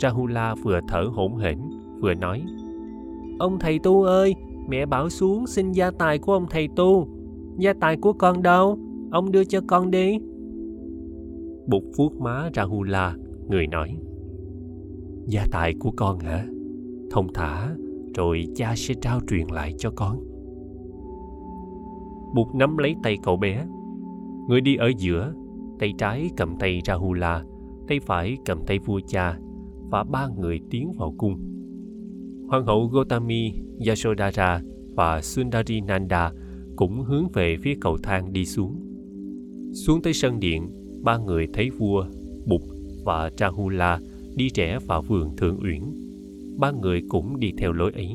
rahula 0.00 0.54
vừa 0.62 0.80
thở 0.88 1.04
hổn 1.12 1.36
hển 1.36 1.58
vừa 2.00 2.14
nói 2.14 2.42
ông 3.38 3.58
thầy 3.58 3.78
tu 3.78 4.02
ơi 4.02 4.34
mẹ 4.68 4.86
bảo 4.86 5.08
xuống 5.08 5.46
xin 5.46 5.72
gia 5.72 5.90
tài 5.90 6.18
của 6.18 6.32
ông 6.32 6.46
thầy 6.50 6.68
tu 6.76 7.08
Gia 7.60 7.72
tài 7.72 7.96
của 7.96 8.12
con 8.12 8.42
đâu? 8.42 8.78
Ông 9.10 9.32
đưa 9.32 9.44
cho 9.44 9.60
con 9.66 9.90
đi. 9.90 10.18
Bụt 11.66 11.82
vuốt 11.96 12.20
má 12.20 12.50
Rahula, 12.54 13.16
người 13.48 13.66
nói. 13.66 13.96
Gia 15.26 15.46
tài 15.50 15.74
của 15.80 15.90
con 15.96 16.18
hả? 16.18 16.46
Thông 17.10 17.32
thả, 17.34 17.76
rồi 18.14 18.46
cha 18.54 18.72
sẽ 18.76 18.94
trao 18.94 19.20
truyền 19.28 19.46
lại 19.46 19.72
cho 19.78 19.90
con. 19.96 20.18
Bụt 22.34 22.54
nắm 22.54 22.78
lấy 22.78 22.94
tay 23.02 23.16
cậu 23.22 23.36
bé. 23.36 23.66
Người 24.48 24.60
đi 24.60 24.76
ở 24.76 24.90
giữa, 24.98 25.32
tay 25.78 25.92
trái 25.98 26.30
cầm 26.36 26.56
tay 26.56 26.80
Rahula, 26.84 27.44
tay 27.88 28.00
phải 28.00 28.36
cầm 28.44 28.58
tay 28.66 28.78
vua 28.78 29.00
cha 29.06 29.38
và 29.90 30.04
ba 30.04 30.28
người 30.38 30.60
tiến 30.70 30.92
vào 30.92 31.14
cung. 31.18 31.38
Hoàng 32.48 32.66
hậu 32.66 32.86
Gotami, 32.86 33.52
Yasodhara 33.86 34.62
và 34.94 35.22
Sundari 35.22 35.80
Nanda 35.80 36.32
cũng 36.76 37.02
hướng 37.02 37.28
về 37.32 37.56
phía 37.62 37.74
cầu 37.80 37.98
thang 38.02 38.32
đi 38.32 38.44
xuống. 38.44 38.76
Xuống 39.72 40.02
tới 40.02 40.12
sân 40.12 40.40
điện, 40.40 40.68
ba 41.02 41.18
người 41.18 41.46
thấy 41.52 41.70
vua, 41.70 42.04
Bụt 42.46 42.60
và 43.04 43.30
Rahula 43.38 44.00
đi 44.36 44.48
rẽ 44.54 44.78
vào 44.86 45.02
vườn 45.02 45.36
Thượng 45.36 45.58
Uyển. 45.62 45.82
Ba 46.58 46.70
người 46.70 47.02
cũng 47.08 47.40
đi 47.40 47.52
theo 47.58 47.72
lối 47.72 47.92
ấy. 47.92 48.08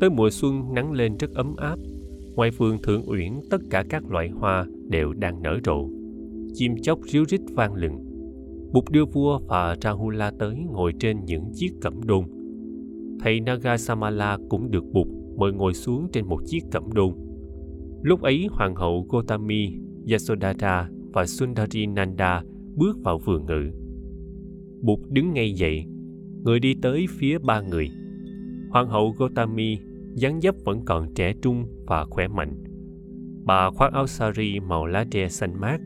Tới 0.00 0.10
mùa 0.10 0.30
xuân 0.30 0.74
nắng 0.74 0.92
lên 0.92 1.16
rất 1.16 1.34
ấm 1.34 1.56
áp. 1.56 1.76
Ngoài 2.34 2.50
vườn 2.50 2.78
Thượng 2.82 3.10
Uyển 3.10 3.32
tất 3.50 3.58
cả 3.70 3.84
các 3.88 4.10
loại 4.10 4.28
hoa 4.28 4.66
đều 4.88 5.12
đang 5.12 5.42
nở 5.42 5.58
rộ. 5.64 5.88
Chim 6.54 6.74
chóc 6.82 6.98
ríu 7.04 7.24
rít 7.28 7.40
vang 7.54 7.74
lừng. 7.74 8.07
Bụt 8.72 8.84
đưa 8.90 9.04
vua 9.04 9.38
và 9.48 9.76
Rahula 9.82 10.32
tới 10.38 10.56
ngồi 10.70 10.92
trên 11.00 11.24
những 11.24 11.44
chiếc 11.54 11.70
cẩm 11.80 12.02
đôn. 12.06 12.24
Thầy 13.20 13.40
Nagasamala 13.40 14.38
cũng 14.48 14.70
được 14.70 14.84
Bụt 14.92 15.06
mời 15.36 15.52
ngồi 15.52 15.74
xuống 15.74 16.08
trên 16.12 16.26
một 16.26 16.38
chiếc 16.46 16.60
cẩm 16.70 16.92
đôn. 16.92 17.14
Lúc 18.02 18.22
ấy 18.22 18.46
hoàng 18.50 18.74
hậu 18.74 19.06
Gotami, 19.08 19.72
Yasodhara 20.10 20.88
và 21.12 21.26
Sundari 21.26 21.86
Nanda 21.86 22.42
bước 22.76 22.98
vào 23.02 23.18
vườn 23.18 23.46
ngự. 23.46 23.70
Bụt 24.82 24.98
đứng 25.08 25.32
ngay 25.32 25.52
dậy, 25.52 25.84
người 26.42 26.60
đi 26.60 26.74
tới 26.82 27.06
phía 27.10 27.38
ba 27.38 27.60
người. 27.60 27.88
Hoàng 28.70 28.88
hậu 28.88 29.14
Gotami 29.18 29.78
dáng 30.14 30.40
dấp 30.40 30.54
vẫn 30.64 30.84
còn 30.84 31.14
trẻ 31.14 31.34
trung 31.42 31.64
và 31.86 32.04
khỏe 32.04 32.28
mạnh. 32.28 32.64
Bà 33.44 33.70
khoác 33.70 33.92
áo 33.92 34.06
sari 34.06 34.60
màu 34.60 34.86
lá 34.86 35.04
tre 35.10 35.28
xanh 35.28 35.60
mát. 35.60 35.80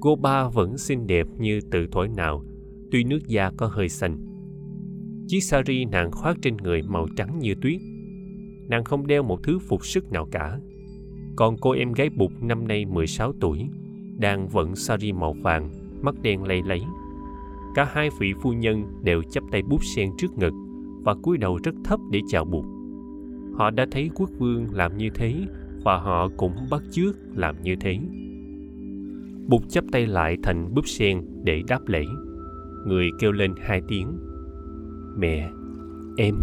Cô 0.00 0.16
ba 0.16 0.48
vẫn 0.48 0.78
xinh 0.78 1.06
đẹp 1.06 1.26
như 1.38 1.60
từ 1.70 1.86
thổi 1.92 2.08
nào, 2.08 2.44
tuy 2.90 3.04
nước 3.04 3.18
da 3.26 3.50
có 3.56 3.66
hơi 3.66 3.88
xanh. 3.88 4.18
Chiếc 5.28 5.40
sari 5.40 5.84
nàng 5.84 6.10
khoác 6.10 6.36
trên 6.42 6.56
người 6.56 6.82
màu 6.82 7.06
trắng 7.16 7.38
như 7.38 7.54
tuyết. 7.62 7.80
Nàng 8.68 8.84
không 8.84 9.06
đeo 9.06 9.22
một 9.22 9.42
thứ 9.42 9.58
phục 9.58 9.86
sức 9.86 10.12
nào 10.12 10.28
cả. 10.30 10.58
Còn 11.36 11.56
cô 11.60 11.70
em 11.70 11.92
gái 11.92 12.10
Bụt 12.10 12.30
năm 12.40 12.68
nay 12.68 12.84
16 12.84 13.32
tuổi, 13.40 13.68
đang 14.18 14.48
vận 14.48 14.76
sari 14.76 15.12
màu 15.12 15.32
vàng, 15.32 15.70
mắt 16.02 16.14
đen 16.22 16.42
lay 16.44 16.62
lấy. 16.62 16.80
Cả 17.74 17.88
hai 17.92 18.08
vị 18.20 18.32
phu 18.42 18.52
nhân 18.52 18.84
đều 19.02 19.22
chắp 19.22 19.44
tay 19.50 19.62
bút 19.62 19.80
sen 19.96 20.10
trước 20.18 20.38
ngực 20.38 20.52
và 21.02 21.14
cúi 21.22 21.38
đầu 21.38 21.58
rất 21.64 21.74
thấp 21.84 22.00
để 22.10 22.20
chào 22.28 22.44
Bụt. 22.44 22.64
Họ 23.54 23.70
đã 23.70 23.86
thấy 23.90 24.10
quốc 24.14 24.30
vương 24.38 24.66
làm 24.72 24.96
như 24.96 25.10
thế 25.14 25.34
và 25.84 25.98
họ 25.98 26.28
cũng 26.36 26.54
bắt 26.70 26.82
chước 26.90 27.16
làm 27.34 27.62
như 27.62 27.76
thế. 27.80 27.98
Bụt 29.48 29.62
chắp 29.68 29.84
tay 29.92 30.06
lại 30.06 30.36
thành 30.42 30.74
búp 30.74 30.88
sen 30.88 31.22
để 31.44 31.62
đáp 31.68 31.88
lễ. 31.88 32.04
Người 32.86 33.10
kêu 33.18 33.32
lên 33.32 33.54
hai 33.58 33.82
tiếng. 33.88 34.18
Mẹ, 35.16 35.50
em. 36.16 36.34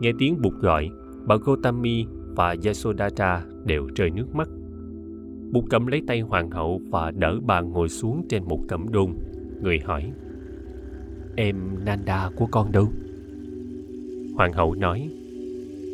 Nghe 0.00 0.12
tiếng 0.18 0.42
Bụt 0.42 0.52
gọi, 0.60 0.90
bà 1.26 1.36
Gotami 1.36 2.06
và 2.36 2.54
Yasodhara 2.64 3.44
đều 3.64 3.88
rơi 3.96 4.10
nước 4.10 4.34
mắt. 4.34 4.48
Bụt 5.52 5.64
cầm 5.70 5.86
lấy 5.86 6.02
tay 6.06 6.20
hoàng 6.20 6.50
hậu 6.50 6.80
và 6.90 7.10
đỡ 7.10 7.40
bà 7.46 7.60
ngồi 7.60 7.88
xuống 7.88 8.26
trên 8.28 8.44
một 8.44 8.60
cẩm 8.68 8.86
đôn. 8.92 9.10
Người 9.62 9.78
hỏi, 9.84 10.12
Em 11.36 11.84
Nanda 11.84 12.30
của 12.36 12.46
con 12.46 12.72
đâu? 12.72 12.88
Hoàng 14.34 14.52
hậu 14.52 14.74
nói, 14.74 15.10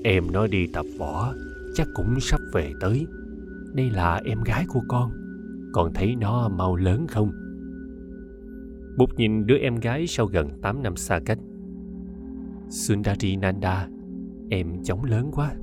Em 0.05 0.33
nó 0.33 0.47
đi 0.47 0.67
tập 0.67 0.87
võ, 0.99 1.35
chắc 1.75 1.89
cũng 1.95 2.21
sắp 2.21 2.41
về 2.53 2.73
tới. 2.81 3.07
Đây 3.75 3.91
là 3.91 4.21
em 4.25 4.39
gái 4.45 4.65
của 4.69 4.83
con, 4.89 5.11
còn 5.73 5.93
thấy 5.95 6.17
nó 6.17 6.49
mau 6.49 6.77
lớn 6.77 7.07
không? 7.09 7.31
Bụt 8.99 9.11
nhìn 9.17 9.47
đứa 9.47 9.57
em 9.57 9.77
gái 9.77 10.07
sau 10.07 10.27
gần 10.27 10.49
8 10.63 10.83
năm 10.83 10.97
xa 10.97 11.21
cách. 11.27 11.39
Sundari 12.69 13.37
Nanda, 13.37 13.89
em 14.51 14.83
chóng 14.83 15.05
lớn 15.05 15.31
quá. 15.33 15.55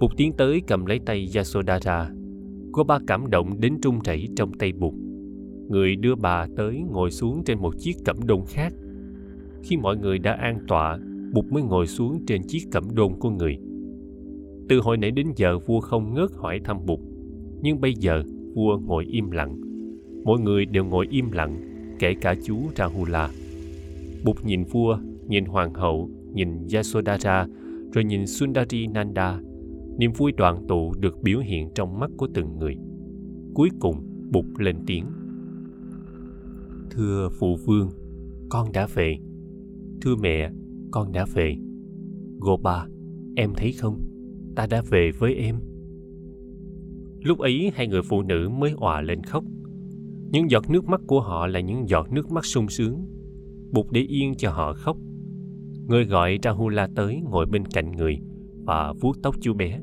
Bụt 0.00 0.10
tiến 0.16 0.32
tới 0.32 0.62
cầm 0.66 0.86
lấy 0.86 0.98
tay 1.06 1.28
Yasodhara. 1.34 2.10
Cô 2.72 2.84
ba 2.84 2.98
cảm 3.06 3.30
động 3.30 3.60
đến 3.60 3.78
trung 3.82 4.00
chảy 4.00 4.28
trong 4.36 4.52
tay 4.58 4.72
Bụt. 4.72 4.94
Người 5.68 5.96
đưa 5.96 6.14
bà 6.14 6.46
tới 6.56 6.82
ngồi 6.90 7.10
xuống 7.10 7.44
trên 7.44 7.58
một 7.58 7.74
chiếc 7.78 7.96
cẩm 8.04 8.16
đôn 8.26 8.40
khác. 8.46 8.72
Khi 9.62 9.76
mọi 9.76 9.96
người 9.96 10.18
đã 10.18 10.32
an 10.32 10.58
tọa, 10.68 10.98
Bụt 11.32 11.44
mới 11.50 11.62
ngồi 11.62 11.86
xuống 11.86 12.24
trên 12.26 12.42
chiếc 12.48 12.62
cẩm 12.72 12.84
đôn 12.94 13.12
của 13.20 13.30
người. 13.30 13.58
Từ 14.68 14.80
hồi 14.80 14.96
nãy 14.96 15.10
đến 15.10 15.26
giờ 15.36 15.58
vua 15.58 15.80
không 15.80 16.14
ngớt 16.14 16.30
hỏi 16.36 16.60
thăm 16.64 16.76
Bụt. 16.86 17.00
Nhưng 17.62 17.80
bây 17.80 17.94
giờ 17.94 18.22
vua 18.58 18.78
ngồi 18.78 19.04
im 19.04 19.30
lặng. 19.30 19.56
Mọi 20.24 20.40
người 20.40 20.66
đều 20.66 20.84
ngồi 20.84 21.06
im 21.10 21.30
lặng, 21.30 21.60
kể 21.98 22.14
cả 22.20 22.34
chú 22.44 22.56
Rahula. 22.76 23.30
Bụt 24.24 24.36
nhìn 24.44 24.64
vua, 24.64 24.98
nhìn 25.28 25.44
hoàng 25.44 25.74
hậu, 25.74 26.10
nhìn 26.32 26.48
Yasodhara, 26.74 27.46
rồi 27.92 28.04
nhìn 28.04 28.26
Sundari 28.26 28.86
Nanda 28.86 29.40
niềm 29.98 30.12
vui 30.12 30.32
đoàn 30.32 30.66
tụ 30.68 30.94
được 31.00 31.22
biểu 31.22 31.38
hiện 31.38 31.70
trong 31.74 32.00
mắt 32.00 32.10
của 32.16 32.28
từng 32.34 32.58
người. 32.58 32.76
Cuối 33.54 33.68
cùng 33.80 33.96
bụt 34.32 34.44
lên 34.58 34.76
tiếng. 34.86 35.04
Thưa 36.90 37.28
phụ 37.38 37.56
vương 37.66 37.88
con 38.48 38.72
đã 38.72 38.86
về. 38.94 39.16
Thưa 40.00 40.16
mẹ 40.16 40.50
con 40.90 41.12
đã 41.12 41.26
về. 41.34 41.56
Gopa 42.40 42.86
em 43.36 43.50
thấy 43.56 43.72
không? 43.72 43.98
Ta 44.56 44.66
đã 44.66 44.82
về 44.90 45.10
với 45.18 45.34
em 45.34 45.56
lúc 47.22 47.38
ấy 47.38 47.72
hai 47.74 47.86
người 47.86 48.02
phụ 48.02 48.22
nữ 48.22 48.48
mới 48.48 48.72
òa 48.76 49.00
lên 49.00 49.22
khóc 49.22 49.44
những 50.30 50.50
giọt 50.50 50.70
nước 50.70 50.84
mắt 50.84 51.00
của 51.06 51.20
họ 51.20 51.46
là 51.46 51.60
những 51.60 51.88
giọt 51.88 52.12
nước 52.12 52.30
mắt 52.30 52.44
sung 52.44 52.68
sướng 52.68 53.06
bụt 53.72 53.86
để 53.90 54.00
yên 54.00 54.34
cho 54.34 54.50
họ 54.50 54.72
khóc 54.72 54.96
người 55.88 56.04
gọi 56.04 56.38
rahula 56.42 56.88
tới 56.94 57.20
ngồi 57.30 57.46
bên 57.46 57.64
cạnh 57.66 57.92
người 57.92 58.20
và 58.68 58.92
vuốt 59.00 59.22
tóc 59.22 59.34
chú 59.40 59.54
bé. 59.54 59.80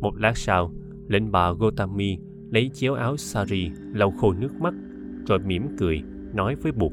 Một 0.00 0.16
lát 0.16 0.36
sau, 0.36 0.72
lệnh 1.08 1.32
bà 1.32 1.52
Gotami 1.52 2.18
lấy 2.50 2.70
chéo 2.74 2.94
áo 2.94 3.16
sari 3.16 3.70
lau 3.92 4.10
khô 4.10 4.32
nước 4.32 4.52
mắt, 4.60 4.74
rồi 5.28 5.38
mỉm 5.38 5.66
cười, 5.78 6.02
nói 6.34 6.54
với 6.54 6.72
Bụt. 6.72 6.92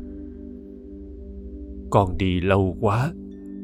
Con 1.89 2.17
đi 2.17 2.41
lâu 2.41 2.77
quá, 2.79 3.13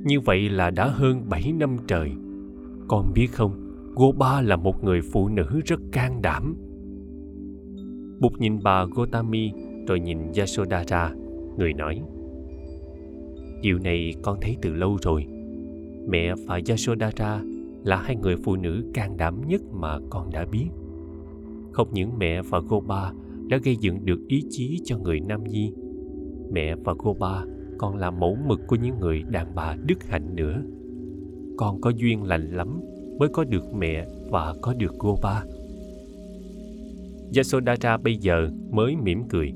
như 0.05 0.19
vậy 0.19 0.49
là 0.49 0.69
đã 0.69 0.87
hơn 0.87 1.29
7 1.29 1.51
năm 1.51 1.77
trời. 1.87 2.11
Con 2.87 3.11
biết 3.15 3.27
không, 3.31 3.66
Gopa 3.99 4.41
là 4.41 4.55
một 4.55 4.83
người 4.83 5.01
phụ 5.01 5.29
nữ 5.29 5.61
rất 5.65 5.79
can 5.91 6.21
đảm. 6.21 6.55
Bụt 8.19 8.31
nhìn 8.39 8.59
bà 8.63 8.85
Gotami 8.85 9.51
rồi 9.87 9.99
nhìn 9.99 10.17
Yasodhara, 10.37 11.13
người 11.57 11.73
nói. 11.73 12.01
Điều 13.61 13.79
này 13.79 14.13
con 14.21 14.37
thấy 14.41 14.57
từ 14.61 14.73
lâu 14.73 14.97
rồi 15.01 15.25
mẹ 16.07 16.35
và 16.47 16.59
Yasodhara 16.69 17.41
là 17.83 17.95
hai 17.95 18.15
người 18.15 18.35
phụ 18.35 18.55
nữ 18.55 18.91
can 18.93 19.17
đảm 19.17 19.41
nhất 19.47 19.61
mà 19.73 19.99
con 20.09 20.29
đã 20.31 20.45
biết. 20.51 20.67
Không 21.71 21.87
những 21.91 22.11
mẹ 22.17 22.41
và 22.41 22.59
Gopa 22.59 23.11
đã 23.47 23.57
gây 23.63 23.75
dựng 23.75 24.05
được 24.05 24.19
ý 24.27 24.43
chí 24.49 24.81
cho 24.83 24.97
người 24.97 25.19
Nam 25.19 25.43
Nhi, 25.43 25.73
mẹ 26.51 26.75
và 26.75 26.93
Gopa 26.97 27.43
còn 27.77 27.97
là 27.97 28.11
mẫu 28.11 28.37
mực 28.47 28.59
của 28.67 28.75
những 28.75 28.99
người 28.99 29.23
đàn 29.29 29.55
bà 29.55 29.75
đức 29.85 30.03
hạnh 30.03 30.35
nữa. 30.35 30.61
Con 31.57 31.81
có 31.81 31.89
duyên 31.89 32.23
lành 32.23 32.51
lắm 32.51 32.81
mới 33.19 33.29
có 33.29 33.43
được 33.43 33.73
mẹ 33.73 34.05
và 34.29 34.55
có 34.61 34.73
được 34.73 34.95
cô 34.97 35.19
ba. 35.21 35.43
Yasodhara 37.35 37.97
bây 37.97 38.15
giờ 38.15 38.49
mới 38.71 38.95
mỉm 38.95 39.23
cười. 39.29 39.53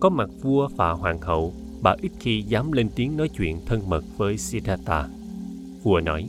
Có 0.00 0.08
mặt 0.08 0.30
vua 0.42 0.68
và 0.76 0.92
hoàng 0.92 1.20
hậu, 1.20 1.52
bà 1.82 1.94
ít 2.00 2.12
khi 2.20 2.42
dám 2.42 2.72
lên 2.72 2.88
tiếng 2.96 3.16
nói 3.16 3.28
chuyện 3.28 3.56
thân 3.66 3.80
mật 3.88 4.04
với 4.16 4.38
Siddhartha 4.38 5.08
Vua 5.82 6.00
nói 6.00 6.28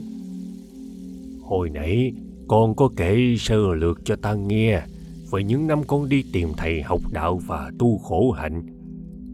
Hồi 1.41 1.69
nãy 1.69 2.13
con 2.47 2.75
có 2.75 2.89
kể 2.95 3.35
sơ 3.39 3.73
lược 3.75 4.05
cho 4.05 4.15
ta 4.15 4.33
nghe 4.33 4.81
về 5.31 5.43
những 5.43 5.67
năm 5.67 5.81
con 5.87 6.09
đi 6.09 6.23
tìm 6.33 6.49
thầy 6.57 6.81
học 6.81 7.01
đạo 7.11 7.39
và 7.47 7.71
tu 7.79 7.97
khổ 7.97 8.31
hạnh. 8.31 8.63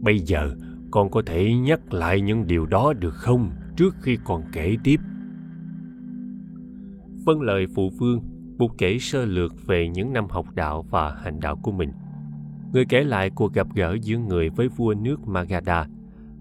Bây 0.00 0.18
giờ 0.18 0.50
con 0.90 1.10
có 1.10 1.22
thể 1.26 1.52
nhắc 1.52 1.92
lại 1.94 2.20
những 2.20 2.46
điều 2.46 2.66
đó 2.66 2.92
được 2.92 3.14
không 3.14 3.50
trước 3.76 3.94
khi 4.02 4.18
còn 4.24 4.42
kể 4.52 4.76
tiếp? 4.84 5.00
Vâng 7.28 7.42
lời 7.42 7.66
phụ 7.74 7.90
vương, 7.90 8.20
Bụt 8.58 8.70
kể 8.78 8.98
sơ 8.98 9.24
lược 9.24 9.66
về 9.66 9.88
những 9.88 10.12
năm 10.12 10.26
học 10.30 10.46
đạo 10.54 10.82
và 10.90 11.14
hành 11.14 11.40
đạo 11.40 11.56
của 11.62 11.72
mình. 11.72 11.92
Người 12.72 12.84
kể 12.88 13.04
lại 13.04 13.30
cuộc 13.30 13.52
gặp 13.52 13.66
gỡ 13.74 13.96
giữa 14.02 14.18
người 14.18 14.48
với 14.48 14.68
vua 14.68 14.94
nước 14.94 15.28
Magadha, 15.28 15.86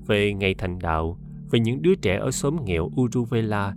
về 0.07 0.33
ngày 0.33 0.55
thành 0.57 0.79
đạo, 0.79 1.17
về 1.51 1.59
những 1.59 1.81
đứa 1.81 1.95
trẻ 1.95 2.17
ở 2.17 2.31
xóm 2.31 2.57
nghèo 2.65 2.91
Uruvela, 3.01 3.75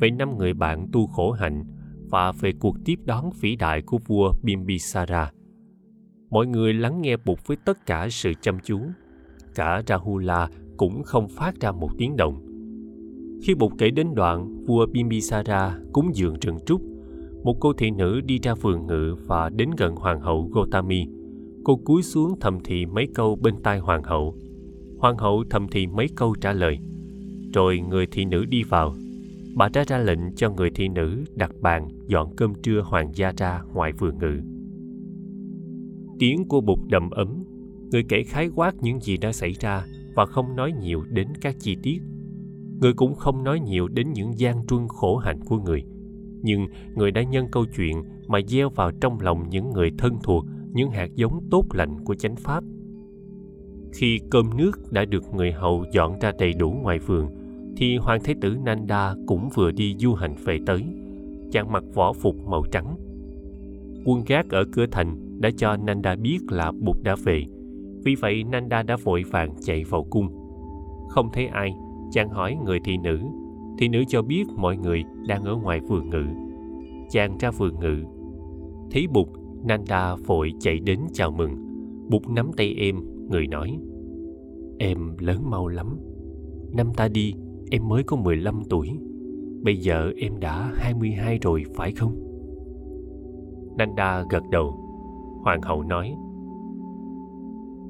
về 0.00 0.10
năm 0.10 0.38
người 0.38 0.54
bạn 0.54 0.86
tu 0.92 1.06
khổ 1.06 1.32
hạnh 1.32 1.64
và 2.10 2.32
về 2.32 2.52
cuộc 2.60 2.76
tiếp 2.84 2.98
đón 3.04 3.30
vĩ 3.40 3.56
đại 3.56 3.82
của 3.82 3.98
vua 4.06 4.32
Bimbisara. 4.42 5.30
Mọi 6.30 6.46
người 6.46 6.74
lắng 6.74 7.02
nghe 7.02 7.16
Bụt 7.16 7.38
với 7.46 7.56
tất 7.64 7.86
cả 7.86 8.08
sự 8.10 8.32
chăm 8.40 8.58
chú. 8.64 8.80
Cả 9.54 9.82
Rahula 9.86 10.48
cũng 10.76 11.02
không 11.02 11.28
phát 11.28 11.54
ra 11.60 11.72
một 11.72 11.90
tiếng 11.98 12.16
động. 12.16 12.51
Khi 13.42 13.54
Bụt 13.54 13.72
kể 13.78 13.90
đến 13.90 14.14
đoạn 14.14 14.64
vua 14.66 14.86
Bimbisara 14.86 15.78
cúng 15.92 16.10
dường 16.14 16.34
rừng 16.40 16.58
trúc, 16.66 16.82
một 17.42 17.56
cô 17.60 17.72
thị 17.72 17.90
nữ 17.90 18.20
đi 18.20 18.38
ra 18.42 18.54
vườn 18.54 18.86
ngự 18.86 19.16
và 19.26 19.48
đến 19.48 19.70
gần 19.78 19.96
hoàng 19.96 20.20
hậu 20.20 20.50
Gotami. 20.52 21.06
Cô 21.64 21.76
cúi 21.84 22.02
xuống 22.02 22.40
thầm 22.40 22.58
thì 22.64 22.86
mấy 22.86 23.08
câu 23.14 23.36
bên 23.36 23.54
tai 23.62 23.78
hoàng 23.78 24.02
hậu. 24.02 24.34
Hoàng 24.98 25.16
hậu 25.18 25.44
thầm 25.50 25.66
thì 25.70 25.86
mấy 25.86 26.06
câu 26.16 26.34
trả 26.40 26.52
lời– 26.52 26.78
rồi 27.52 27.78
người 27.78 28.06
thị 28.06 28.24
nữ 28.24 28.44
đi 28.44 28.62
vào. 28.62 28.94
Bà 29.54 29.68
đã 29.68 29.84
ra 29.86 29.98
lệnh 29.98 30.34
cho 30.36 30.50
người 30.50 30.70
thị 30.70 30.88
nữ 30.88 31.24
đặt 31.34 31.50
bàn 31.60 31.88
dọn 32.06 32.36
cơm 32.36 32.54
trưa 32.62 32.80
hoàng 32.80 33.10
gia 33.14 33.32
ra 33.36 33.62
ngoài 33.74 33.92
vườn 33.92 34.18
ngự. 34.18 34.40
tiếng 36.18 36.48
của 36.48 36.60
bụt 36.60 36.78
đầm 36.88 37.10
ấm 37.10 37.42
người 37.90 38.04
kể 38.08 38.22
khái 38.22 38.48
quát 38.54 38.74
những 38.80 39.00
gì 39.00 39.16
đã 39.16 39.32
xảy 39.32 39.52
ra 39.52 39.86
và 40.14 40.26
không 40.26 40.56
nói 40.56 40.72
nhiều 40.80 41.04
đến 41.10 41.28
các 41.40 41.56
chi 41.60 41.76
tiết 41.82 41.98
người 42.82 42.92
cũng 42.92 43.14
không 43.14 43.44
nói 43.44 43.60
nhiều 43.60 43.88
đến 43.88 44.12
những 44.12 44.38
gian 44.38 44.66
truân 44.66 44.88
khổ 44.88 45.16
hạnh 45.16 45.40
của 45.48 45.58
người. 45.58 45.84
Nhưng 46.42 46.66
người 46.94 47.10
đã 47.10 47.22
nhân 47.22 47.46
câu 47.52 47.64
chuyện 47.76 48.02
mà 48.28 48.38
gieo 48.48 48.68
vào 48.68 48.90
trong 49.00 49.20
lòng 49.20 49.48
những 49.50 49.72
người 49.72 49.90
thân 49.98 50.18
thuộc, 50.22 50.44
những 50.72 50.90
hạt 50.90 51.08
giống 51.14 51.40
tốt 51.50 51.64
lành 51.72 52.04
của 52.04 52.14
chánh 52.14 52.36
pháp. 52.36 52.64
Khi 53.92 54.18
cơm 54.30 54.56
nước 54.56 54.92
đã 54.92 55.04
được 55.04 55.34
người 55.34 55.52
hầu 55.52 55.84
dọn 55.92 56.18
ra 56.18 56.32
đầy 56.38 56.52
đủ 56.52 56.70
ngoài 56.70 56.98
vườn, 56.98 57.28
thì 57.76 57.96
hoàng 57.96 58.20
thái 58.24 58.34
tử 58.40 58.56
nanda 58.64 59.14
cũng 59.26 59.48
vừa 59.54 59.70
đi 59.70 59.96
du 59.98 60.14
hành 60.14 60.34
về 60.44 60.58
tới. 60.66 60.84
Chàng 61.52 61.72
mặc 61.72 61.84
võ 61.94 62.12
phục 62.12 62.36
màu 62.46 62.64
trắng. 62.72 62.96
Quân 64.04 64.22
gác 64.26 64.50
ở 64.50 64.64
cửa 64.72 64.86
thành 64.90 65.40
đã 65.40 65.50
cho 65.56 65.76
nanda 65.76 66.16
biết 66.16 66.38
là 66.50 66.72
bụt 66.80 66.96
đã 67.02 67.16
về. 67.24 67.44
Vì 68.04 68.14
vậy 68.14 68.44
nanda 68.44 68.82
đã 68.82 68.96
vội 69.04 69.22
vàng 69.30 69.54
chạy 69.60 69.84
vào 69.84 70.04
cung. 70.10 70.28
Không 71.08 71.28
thấy 71.32 71.46
ai 71.46 71.72
chàng 72.12 72.28
hỏi 72.28 72.56
người 72.64 72.80
thị 72.84 72.96
nữ. 72.96 73.20
Thị 73.78 73.88
nữ 73.88 74.04
cho 74.08 74.22
biết 74.22 74.44
mọi 74.56 74.76
người 74.76 75.04
đang 75.28 75.44
ở 75.44 75.56
ngoài 75.56 75.80
vườn 75.80 76.10
ngự. 76.10 76.24
Chàng 77.10 77.38
ra 77.38 77.50
vườn 77.50 77.78
ngự. 77.80 78.04
Thấy 78.90 79.06
bụt, 79.06 79.28
nanda 79.64 80.16
vội 80.16 80.52
chạy 80.60 80.78
đến 80.78 81.00
chào 81.12 81.30
mừng. 81.30 81.50
Bụt 82.10 82.22
nắm 82.28 82.50
tay 82.56 82.74
em, 82.78 82.96
người 83.30 83.46
nói, 83.46 83.78
em 84.78 85.16
lớn 85.18 85.50
mau 85.50 85.68
lắm. 85.68 85.98
Năm 86.72 86.94
ta 86.96 87.08
đi, 87.08 87.32
em 87.70 87.88
mới 87.88 88.02
có 88.02 88.16
15 88.16 88.62
tuổi. 88.70 88.88
Bây 89.62 89.76
giờ 89.76 90.10
em 90.16 90.40
đã 90.40 90.72
22 90.74 91.38
rồi, 91.38 91.64
phải 91.74 91.92
không? 91.92 92.14
Nanda 93.76 94.24
gật 94.30 94.42
đầu. 94.50 94.78
Hoàng 95.42 95.62
hậu 95.62 95.82
nói, 95.82 96.14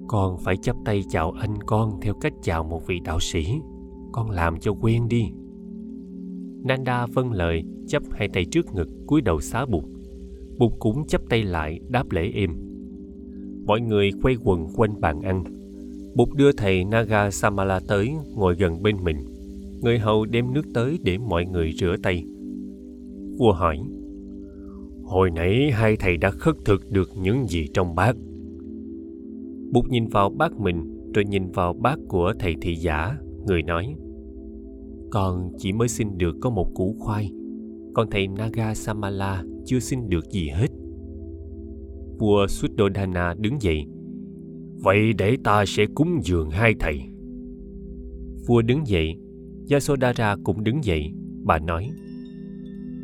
con 0.09 0.39
phải 0.39 0.57
chấp 0.57 0.77
tay 0.85 1.03
chào 1.09 1.31
anh 1.31 1.55
con 1.67 2.01
theo 2.01 2.15
cách 2.15 2.33
chào 2.43 2.65
một 2.65 2.87
vị 2.87 3.01
đạo 3.05 3.21
sĩ 3.21 3.61
con 4.13 4.31
làm 4.31 4.61
cho 4.61 4.73
quen 4.81 5.09
đi. 5.09 5.23
Nanda 6.65 7.07
vâng 7.07 7.33
lời 7.33 7.63
chấp 7.89 8.03
hai 8.11 8.29
tay 8.29 8.45
trước 8.45 8.75
ngực, 8.75 8.89
cúi 9.07 9.21
đầu 9.21 9.41
xá 9.41 9.67
bụt 9.67 9.85
bụt 10.59 10.73
cũng 10.79 11.07
chấp 11.07 11.21
tay 11.29 11.43
lại, 11.43 11.81
đáp 11.89 12.11
lễ 12.11 12.31
êm. 12.35 12.51
Mọi 13.67 13.81
người 13.81 14.11
quay 14.23 14.37
quần 14.45 14.67
quanh 14.77 15.01
bàn 15.01 15.21
ăn. 15.21 15.45
Bụt 16.15 16.29
đưa 16.37 16.53
thầy 16.53 16.85
naga 16.85 17.31
samala 17.31 17.81
tới, 17.89 18.11
ngồi 18.37 18.55
gần 18.55 18.83
bên 18.83 18.97
mình. 19.05 19.17
Người 19.83 19.99
hầu 19.99 20.25
đem 20.25 20.53
nước 20.55 20.63
tới 20.75 20.99
để 21.03 21.19
mọi 21.19 21.45
người 21.45 21.73
rửa 21.73 21.97
tay. 22.03 22.25
Vua 23.39 23.53
hỏi, 23.53 23.79
hồi 25.05 25.31
nãy 25.31 25.71
hai 25.73 25.97
thầy 25.97 26.17
đã 26.17 26.31
khất 26.31 26.55
thực 26.65 26.91
được 26.91 27.11
những 27.23 27.47
gì 27.49 27.67
trong 27.75 27.95
bát? 27.95 28.17
Bụt 29.73 29.85
nhìn 29.89 30.07
vào 30.07 30.31
bát 30.31 30.53
mình, 30.53 31.11
rồi 31.15 31.25
nhìn 31.25 31.51
vào 31.51 31.73
bát 31.73 31.99
của 32.09 32.33
thầy 32.39 32.55
thị 32.61 32.75
giả 32.75 33.17
người 33.47 33.63
nói, 33.63 33.95
con 35.11 35.53
chỉ 35.59 35.73
mới 35.73 35.89
xin 35.89 36.19
được 36.19 36.37
có 36.41 36.51
một 36.51 36.67
củ 36.75 36.97
khoai. 36.99 37.31
Còn 37.95 38.11
thầy 38.11 38.29
naga 38.29 38.75
samala 38.75 39.45
chưa 39.65 39.79
xin 39.79 40.09
được 40.09 40.31
gì 40.31 40.49
hết. 40.49 40.69
Vua 42.19 42.47
suddhodana 42.47 43.35
đứng 43.39 43.63
dậy, 43.63 43.85
vậy 44.83 45.13
để 45.19 45.37
ta 45.45 45.65
sẽ 45.67 45.87
cúng 45.95 46.21
dường 46.25 46.51
hai 46.51 46.75
thầy. 46.81 47.01
Vua 48.47 48.63
đứng 48.63 48.87
dậy, 48.87 49.15
yasodhara 49.71 50.37
cũng 50.45 50.65
đứng 50.65 50.85
dậy. 50.85 51.13
Bà 51.45 51.59
nói, 51.59 51.91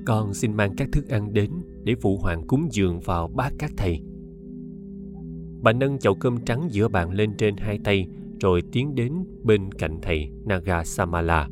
con 0.07 0.35
xin 0.35 0.52
mang 0.52 0.76
các 0.76 0.88
thức 0.92 1.09
ăn 1.09 1.33
đến 1.33 1.50
để 1.85 1.95
phụ 2.00 2.16
hoàng 2.16 2.47
cúng 2.47 2.68
dường 2.71 3.00
vào 3.00 3.28
bát 3.28 3.52
các 3.59 3.73
thầy. 3.76 4.00
Bà 5.62 5.73
nâng 5.73 5.99
chậu 5.99 6.14
cơm 6.14 6.37
trắng 6.47 6.68
giữa 6.71 6.88
bàn 6.88 7.11
lên 7.11 7.30
trên 7.38 7.57
hai 7.57 7.78
tay 7.85 8.09
rồi 8.40 8.62
tiến 8.72 8.94
đến 8.94 9.12
bên 9.42 9.72
cạnh 9.72 9.98
thầy 10.02 10.28
naga 10.44 10.84
samala 10.84 11.48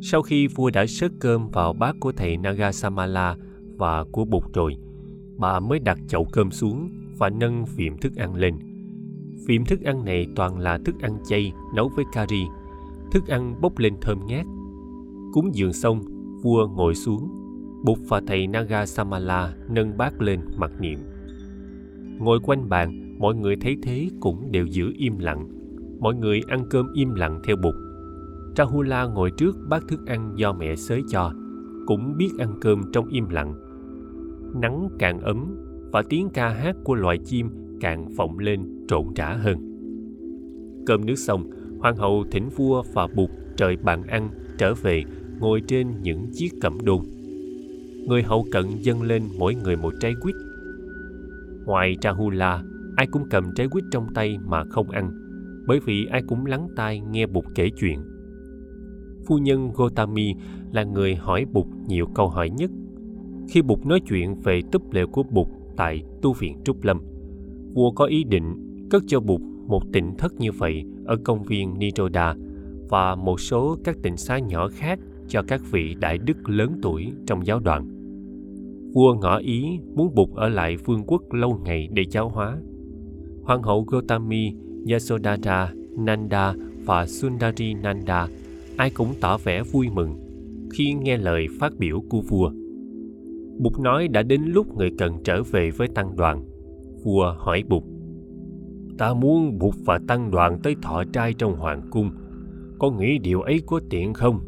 sau 0.00 0.22
khi 0.22 0.46
vua 0.46 0.70
đã 0.70 0.86
sớt 0.86 1.12
cơm 1.20 1.48
vào 1.48 1.72
bát 1.72 1.96
của 2.00 2.12
thầy 2.12 2.36
naga 2.36 2.72
samala 2.72 3.36
và 3.76 4.04
của 4.12 4.24
bụt 4.24 4.44
rồi 4.52 4.76
bà 5.38 5.60
mới 5.60 5.78
đặt 5.78 5.98
chậu 6.08 6.26
cơm 6.32 6.50
xuống 6.50 6.90
và 7.18 7.30
nâng 7.30 7.66
phìm 7.66 7.98
thức 7.98 8.16
ăn 8.16 8.34
lên. 8.34 8.54
Phìm 9.46 9.64
thức 9.64 9.82
ăn 9.82 10.04
này 10.04 10.26
toàn 10.36 10.58
là 10.58 10.78
thức 10.84 10.94
ăn 11.00 11.18
chay 11.28 11.52
nấu 11.74 11.88
với 11.88 12.04
curry, 12.04 12.44
thức 13.12 13.26
ăn 13.26 13.60
bốc 13.60 13.78
lên 13.78 13.94
thơm 14.00 14.26
ngát. 14.26 14.46
Cúng 15.32 15.54
dường 15.54 15.72
xong 15.72 16.00
vua 16.42 16.68
ngồi 16.68 16.94
xuống. 16.94 17.28
Bụt 17.84 17.98
và 18.08 18.20
thầy 18.26 18.46
naga 18.46 18.86
samala 18.86 19.54
nâng 19.68 19.96
bát 19.96 20.20
lên 20.20 20.40
mặc 20.56 20.70
niệm. 20.80 20.98
Ngồi 22.18 22.40
quanh 22.40 22.68
bàn 22.68 23.03
mọi 23.18 23.34
người 23.34 23.56
thấy 23.56 23.76
thế 23.82 24.08
cũng 24.20 24.52
đều 24.52 24.66
giữ 24.66 24.92
im 24.96 25.18
lặng. 25.18 25.48
Mọi 26.00 26.14
người 26.14 26.40
ăn 26.46 26.64
cơm 26.70 26.92
im 26.94 27.14
lặng 27.14 27.40
theo 27.44 27.56
bụt 27.56 27.74
rahula 28.56 29.04
ngồi 29.04 29.30
trước 29.30 29.56
bát 29.68 29.84
thức 29.88 30.06
ăn 30.06 30.32
do 30.36 30.52
mẹ 30.52 30.76
xới 30.76 31.02
cho, 31.08 31.32
cũng 31.86 32.16
biết 32.16 32.30
ăn 32.38 32.54
cơm 32.60 32.82
trong 32.92 33.08
im 33.08 33.28
lặng. 33.28 33.54
Nắng 34.60 34.88
càng 34.98 35.20
ấm 35.20 35.56
và 35.92 36.02
tiếng 36.08 36.28
ca 36.34 36.48
hát 36.48 36.76
của 36.84 36.94
loài 36.94 37.18
chim 37.18 37.50
càng 37.80 38.12
vọng 38.12 38.38
lên 38.38 38.86
trộn 38.88 39.04
rã 39.16 39.32
hơn. 39.32 39.58
Cơm 40.86 41.06
nước 41.06 41.18
xong, 41.18 41.50
hoàng 41.78 41.96
hậu 41.96 42.24
thỉnh 42.30 42.48
vua 42.56 42.82
và 42.92 43.06
bụt 43.06 43.30
trời 43.56 43.76
bàn 43.76 44.02
ăn 44.02 44.28
trở 44.58 44.74
về 44.74 45.04
ngồi 45.40 45.62
trên 45.66 46.02
những 46.02 46.26
chiếc 46.32 46.48
cẩm 46.60 46.78
đôn. 46.84 47.00
Người 48.06 48.22
hậu 48.22 48.46
cận 48.50 48.64
dâng 48.78 49.02
lên 49.02 49.22
mỗi 49.38 49.54
người 49.54 49.76
một 49.76 49.92
trái 50.00 50.14
quýt. 50.22 50.34
Ngoài 51.64 51.96
rahula 52.02 52.62
ai 52.96 53.06
cũng 53.06 53.22
cầm 53.30 53.44
trái 53.54 53.68
quýt 53.68 53.84
trong 53.90 54.06
tay 54.14 54.38
mà 54.46 54.64
không 54.64 54.90
ăn, 54.90 55.10
bởi 55.66 55.80
vì 55.86 56.06
ai 56.06 56.22
cũng 56.28 56.46
lắng 56.46 56.68
tai 56.76 57.00
nghe 57.00 57.26
bụt 57.26 57.44
kể 57.54 57.70
chuyện. 57.80 57.98
Phu 59.26 59.38
nhân 59.38 59.70
gotami 59.74 60.34
là 60.72 60.84
người 60.84 61.14
hỏi 61.14 61.46
bụt 61.52 61.66
nhiều 61.88 62.06
câu 62.14 62.28
hỏi 62.28 62.50
nhất. 62.50 62.70
Khi 63.48 63.62
bụt 63.62 63.86
nói 63.86 64.00
chuyện 64.08 64.34
về 64.34 64.60
túp 64.72 64.92
lều 64.92 65.06
của 65.06 65.22
bụt 65.22 65.46
tại 65.76 66.02
tu 66.22 66.32
viện 66.32 66.58
trúc 66.64 66.84
lâm, 66.84 67.00
vua 67.74 67.90
có 67.90 68.04
ý 68.04 68.24
định 68.24 68.54
cất 68.90 69.02
cho 69.06 69.20
bụt 69.20 69.40
một 69.66 69.82
tịnh 69.92 70.16
thất 70.18 70.32
như 70.38 70.52
vậy 70.52 70.84
ở 71.04 71.16
công 71.24 71.42
viên 71.42 71.78
niroda 71.78 72.34
và 72.88 73.14
một 73.14 73.40
số 73.40 73.76
các 73.84 73.96
tịnh 74.02 74.16
xá 74.16 74.38
nhỏ 74.38 74.68
khác 74.68 74.98
cho 75.28 75.42
các 75.42 75.60
vị 75.70 75.94
đại 76.00 76.18
đức 76.18 76.48
lớn 76.48 76.78
tuổi 76.82 77.12
trong 77.26 77.46
giáo 77.46 77.60
đoàn. 77.60 77.88
Vua 78.94 79.14
ngỏ 79.14 79.38
ý 79.38 79.78
muốn 79.94 80.14
bụt 80.14 80.28
ở 80.34 80.48
lại 80.48 80.76
vương 80.76 81.04
quốc 81.06 81.32
lâu 81.32 81.60
ngày 81.64 81.88
để 81.92 82.04
giáo 82.10 82.28
hóa 82.28 82.58
hoàng 83.44 83.62
hậu 83.62 83.84
gotami, 83.88 84.52
yasodhara, 84.90 85.72
nanda 85.98 86.54
và 86.84 87.06
sundari 87.06 87.74
nanda, 87.74 88.28
ai 88.76 88.90
cũng 88.90 89.08
tỏ 89.20 89.38
vẻ 89.38 89.62
vui 89.62 89.88
mừng 89.94 90.16
khi 90.72 90.92
nghe 90.92 91.16
lời 91.16 91.46
phát 91.60 91.72
biểu 91.78 92.02
của 92.10 92.20
vua. 92.20 92.50
Bụt 93.58 93.78
nói 93.78 94.08
đã 94.08 94.22
đến 94.22 94.42
lúc 94.44 94.76
người 94.76 94.90
cần 94.98 95.22
trở 95.24 95.42
về 95.42 95.70
với 95.70 95.88
tăng 95.88 96.16
đoàn, 96.16 96.44
vua 97.04 97.34
hỏi 97.38 97.62
bụt. 97.68 97.82
Ta 98.98 99.14
muốn 99.14 99.58
bụt 99.58 99.74
và 99.84 100.00
tăng 100.08 100.30
đoàn 100.30 100.58
tới 100.62 100.76
thọ 100.82 101.04
trai 101.12 101.34
trong 101.34 101.56
hoàng 101.56 101.82
cung, 101.90 102.10
có 102.78 102.90
nghĩ 102.90 103.18
điều 103.18 103.40
ấy 103.40 103.62
có 103.66 103.80
tiện 103.90 104.14
không? 104.14 104.40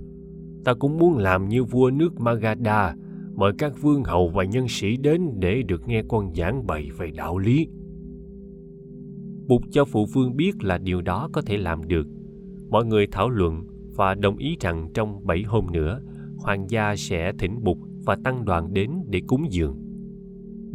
Ta 0.64 0.74
cũng 0.74 0.98
muốn 0.98 1.16
làm 1.18 1.48
như 1.48 1.64
vua 1.64 1.90
nước 1.90 2.20
magadha, 2.20 2.94
mời 3.34 3.52
các 3.58 3.82
vương 3.82 4.04
hầu 4.04 4.28
và 4.28 4.44
nhân 4.44 4.68
sĩ 4.68 4.96
đến 4.96 5.30
để 5.38 5.62
được 5.62 5.88
nghe 5.88 6.02
con 6.08 6.34
giảng 6.34 6.66
bày 6.66 6.88
về 6.98 7.10
đạo 7.10 7.38
lý 7.38 7.68
bụt 9.48 9.62
cho 9.70 9.84
phụ 9.84 10.06
vương 10.06 10.36
biết 10.36 10.64
là 10.64 10.78
điều 10.78 11.02
đó 11.02 11.28
có 11.32 11.42
thể 11.42 11.56
làm 11.56 11.88
được. 11.88 12.06
Mọi 12.70 12.84
người 12.84 13.06
thảo 13.06 13.30
luận 13.30 13.62
và 13.96 14.14
đồng 14.14 14.36
ý 14.36 14.56
rằng 14.60 14.88
trong 14.94 15.26
bảy 15.26 15.42
hôm 15.42 15.66
nữa, 15.72 16.00
hoàng 16.38 16.66
gia 16.70 16.96
sẽ 16.96 17.32
thỉnh 17.38 17.64
bụt 17.64 17.76
và 18.04 18.16
tăng 18.24 18.44
đoàn 18.44 18.74
đến 18.74 18.90
để 19.08 19.22
cúng 19.26 19.46
dường. 19.50 19.76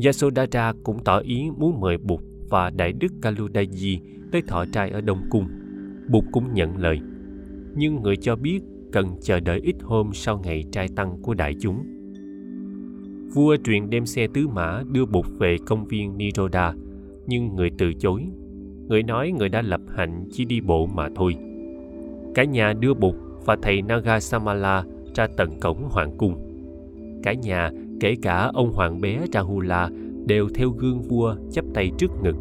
Yasodhara 0.06 0.74
cũng 0.84 1.04
tỏ 1.04 1.20
ý 1.20 1.50
muốn 1.58 1.80
mời 1.80 1.98
bụt 1.98 2.20
và 2.50 2.70
đại 2.70 2.94
đức 2.94 3.12
kaludaji 3.22 4.00
tới 4.32 4.42
thọ 4.48 4.66
trai 4.74 4.90
ở 4.90 5.02
đông 5.02 5.22
cung. 5.30 5.46
Bụt 6.10 6.24
cũng 6.32 6.54
nhận 6.54 6.78
lời. 6.78 7.00
Nhưng 7.76 8.02
người 8.02 8.18
cho 8.18 8.36
biết 8.36 8.60
cần 8.92 9.16
chờ 9.22 9.40
đợi 9.40 9.60
ít 9.60 9.76
hôm 9.82 10.10
sau 10.14 10.40
ngày 10.44 10.64
trai 10.72 10.88
tăng 10.96 11.22
của 11.22 11.34
đại 11.34 11.56
chúng. 11.62 11.84
Vua 13.34 13.56
truyền 13.64 13.90
đem 13.90 14.06
xe 14.06 14.28
tứ 14.34 14.48
mã 14.48 14.84
đưa 14.92 15.06
bụt 15.06 15.26
về 15.40 15.58
công 15.66 15.86
viên 15.86 16.18
niroda 16.18 16.74
nhưng 17.28 17.56
người 17.56 17.70
từ 17.78 17.94
chối 17.94 18.28
người 18.92 19.04
nói 19.04 19.32
người 19.32 19.50
đã 19.50 19.62
lập 19.62 19.82
hạnh 19.96 20.26
chỉ 20.32 20.46
đi 20.46 20.62
bộ 20.62 20.86
mà 20.86 21.08
thôi. 21.16 21.36
Cả 22.36 22.44
nhà 22.44 22.74
đưa 22.74 22.94
bụt 22.94 23.16
và 23.46 23.58
thầy 23.62 23.82
naga 23.82 24.20
samala 24.20 24.84
ra 25.16 25.28
tận 25.38 25.60
cổng 25.60 25.90
hoàng 25.90 26.12
cung. 26.18 26.36
Cả 27.24 27.34
nhà, 27.34 27.72
kể 28.00 28.16
cả 28.22 28.52
ông 28.54 28.74
hoàng 28.74 29.02
bé 29.02 29.20
rahula, 29.34 29.90
đều 30.26 30.50
theo 30.56 30.70
gương 30.70 31.02
vua 31.02 31.36
chắp 31.52 31.66
tay 31.74 31.92
trước 31.98 32.12
ngực. 32.24 32.36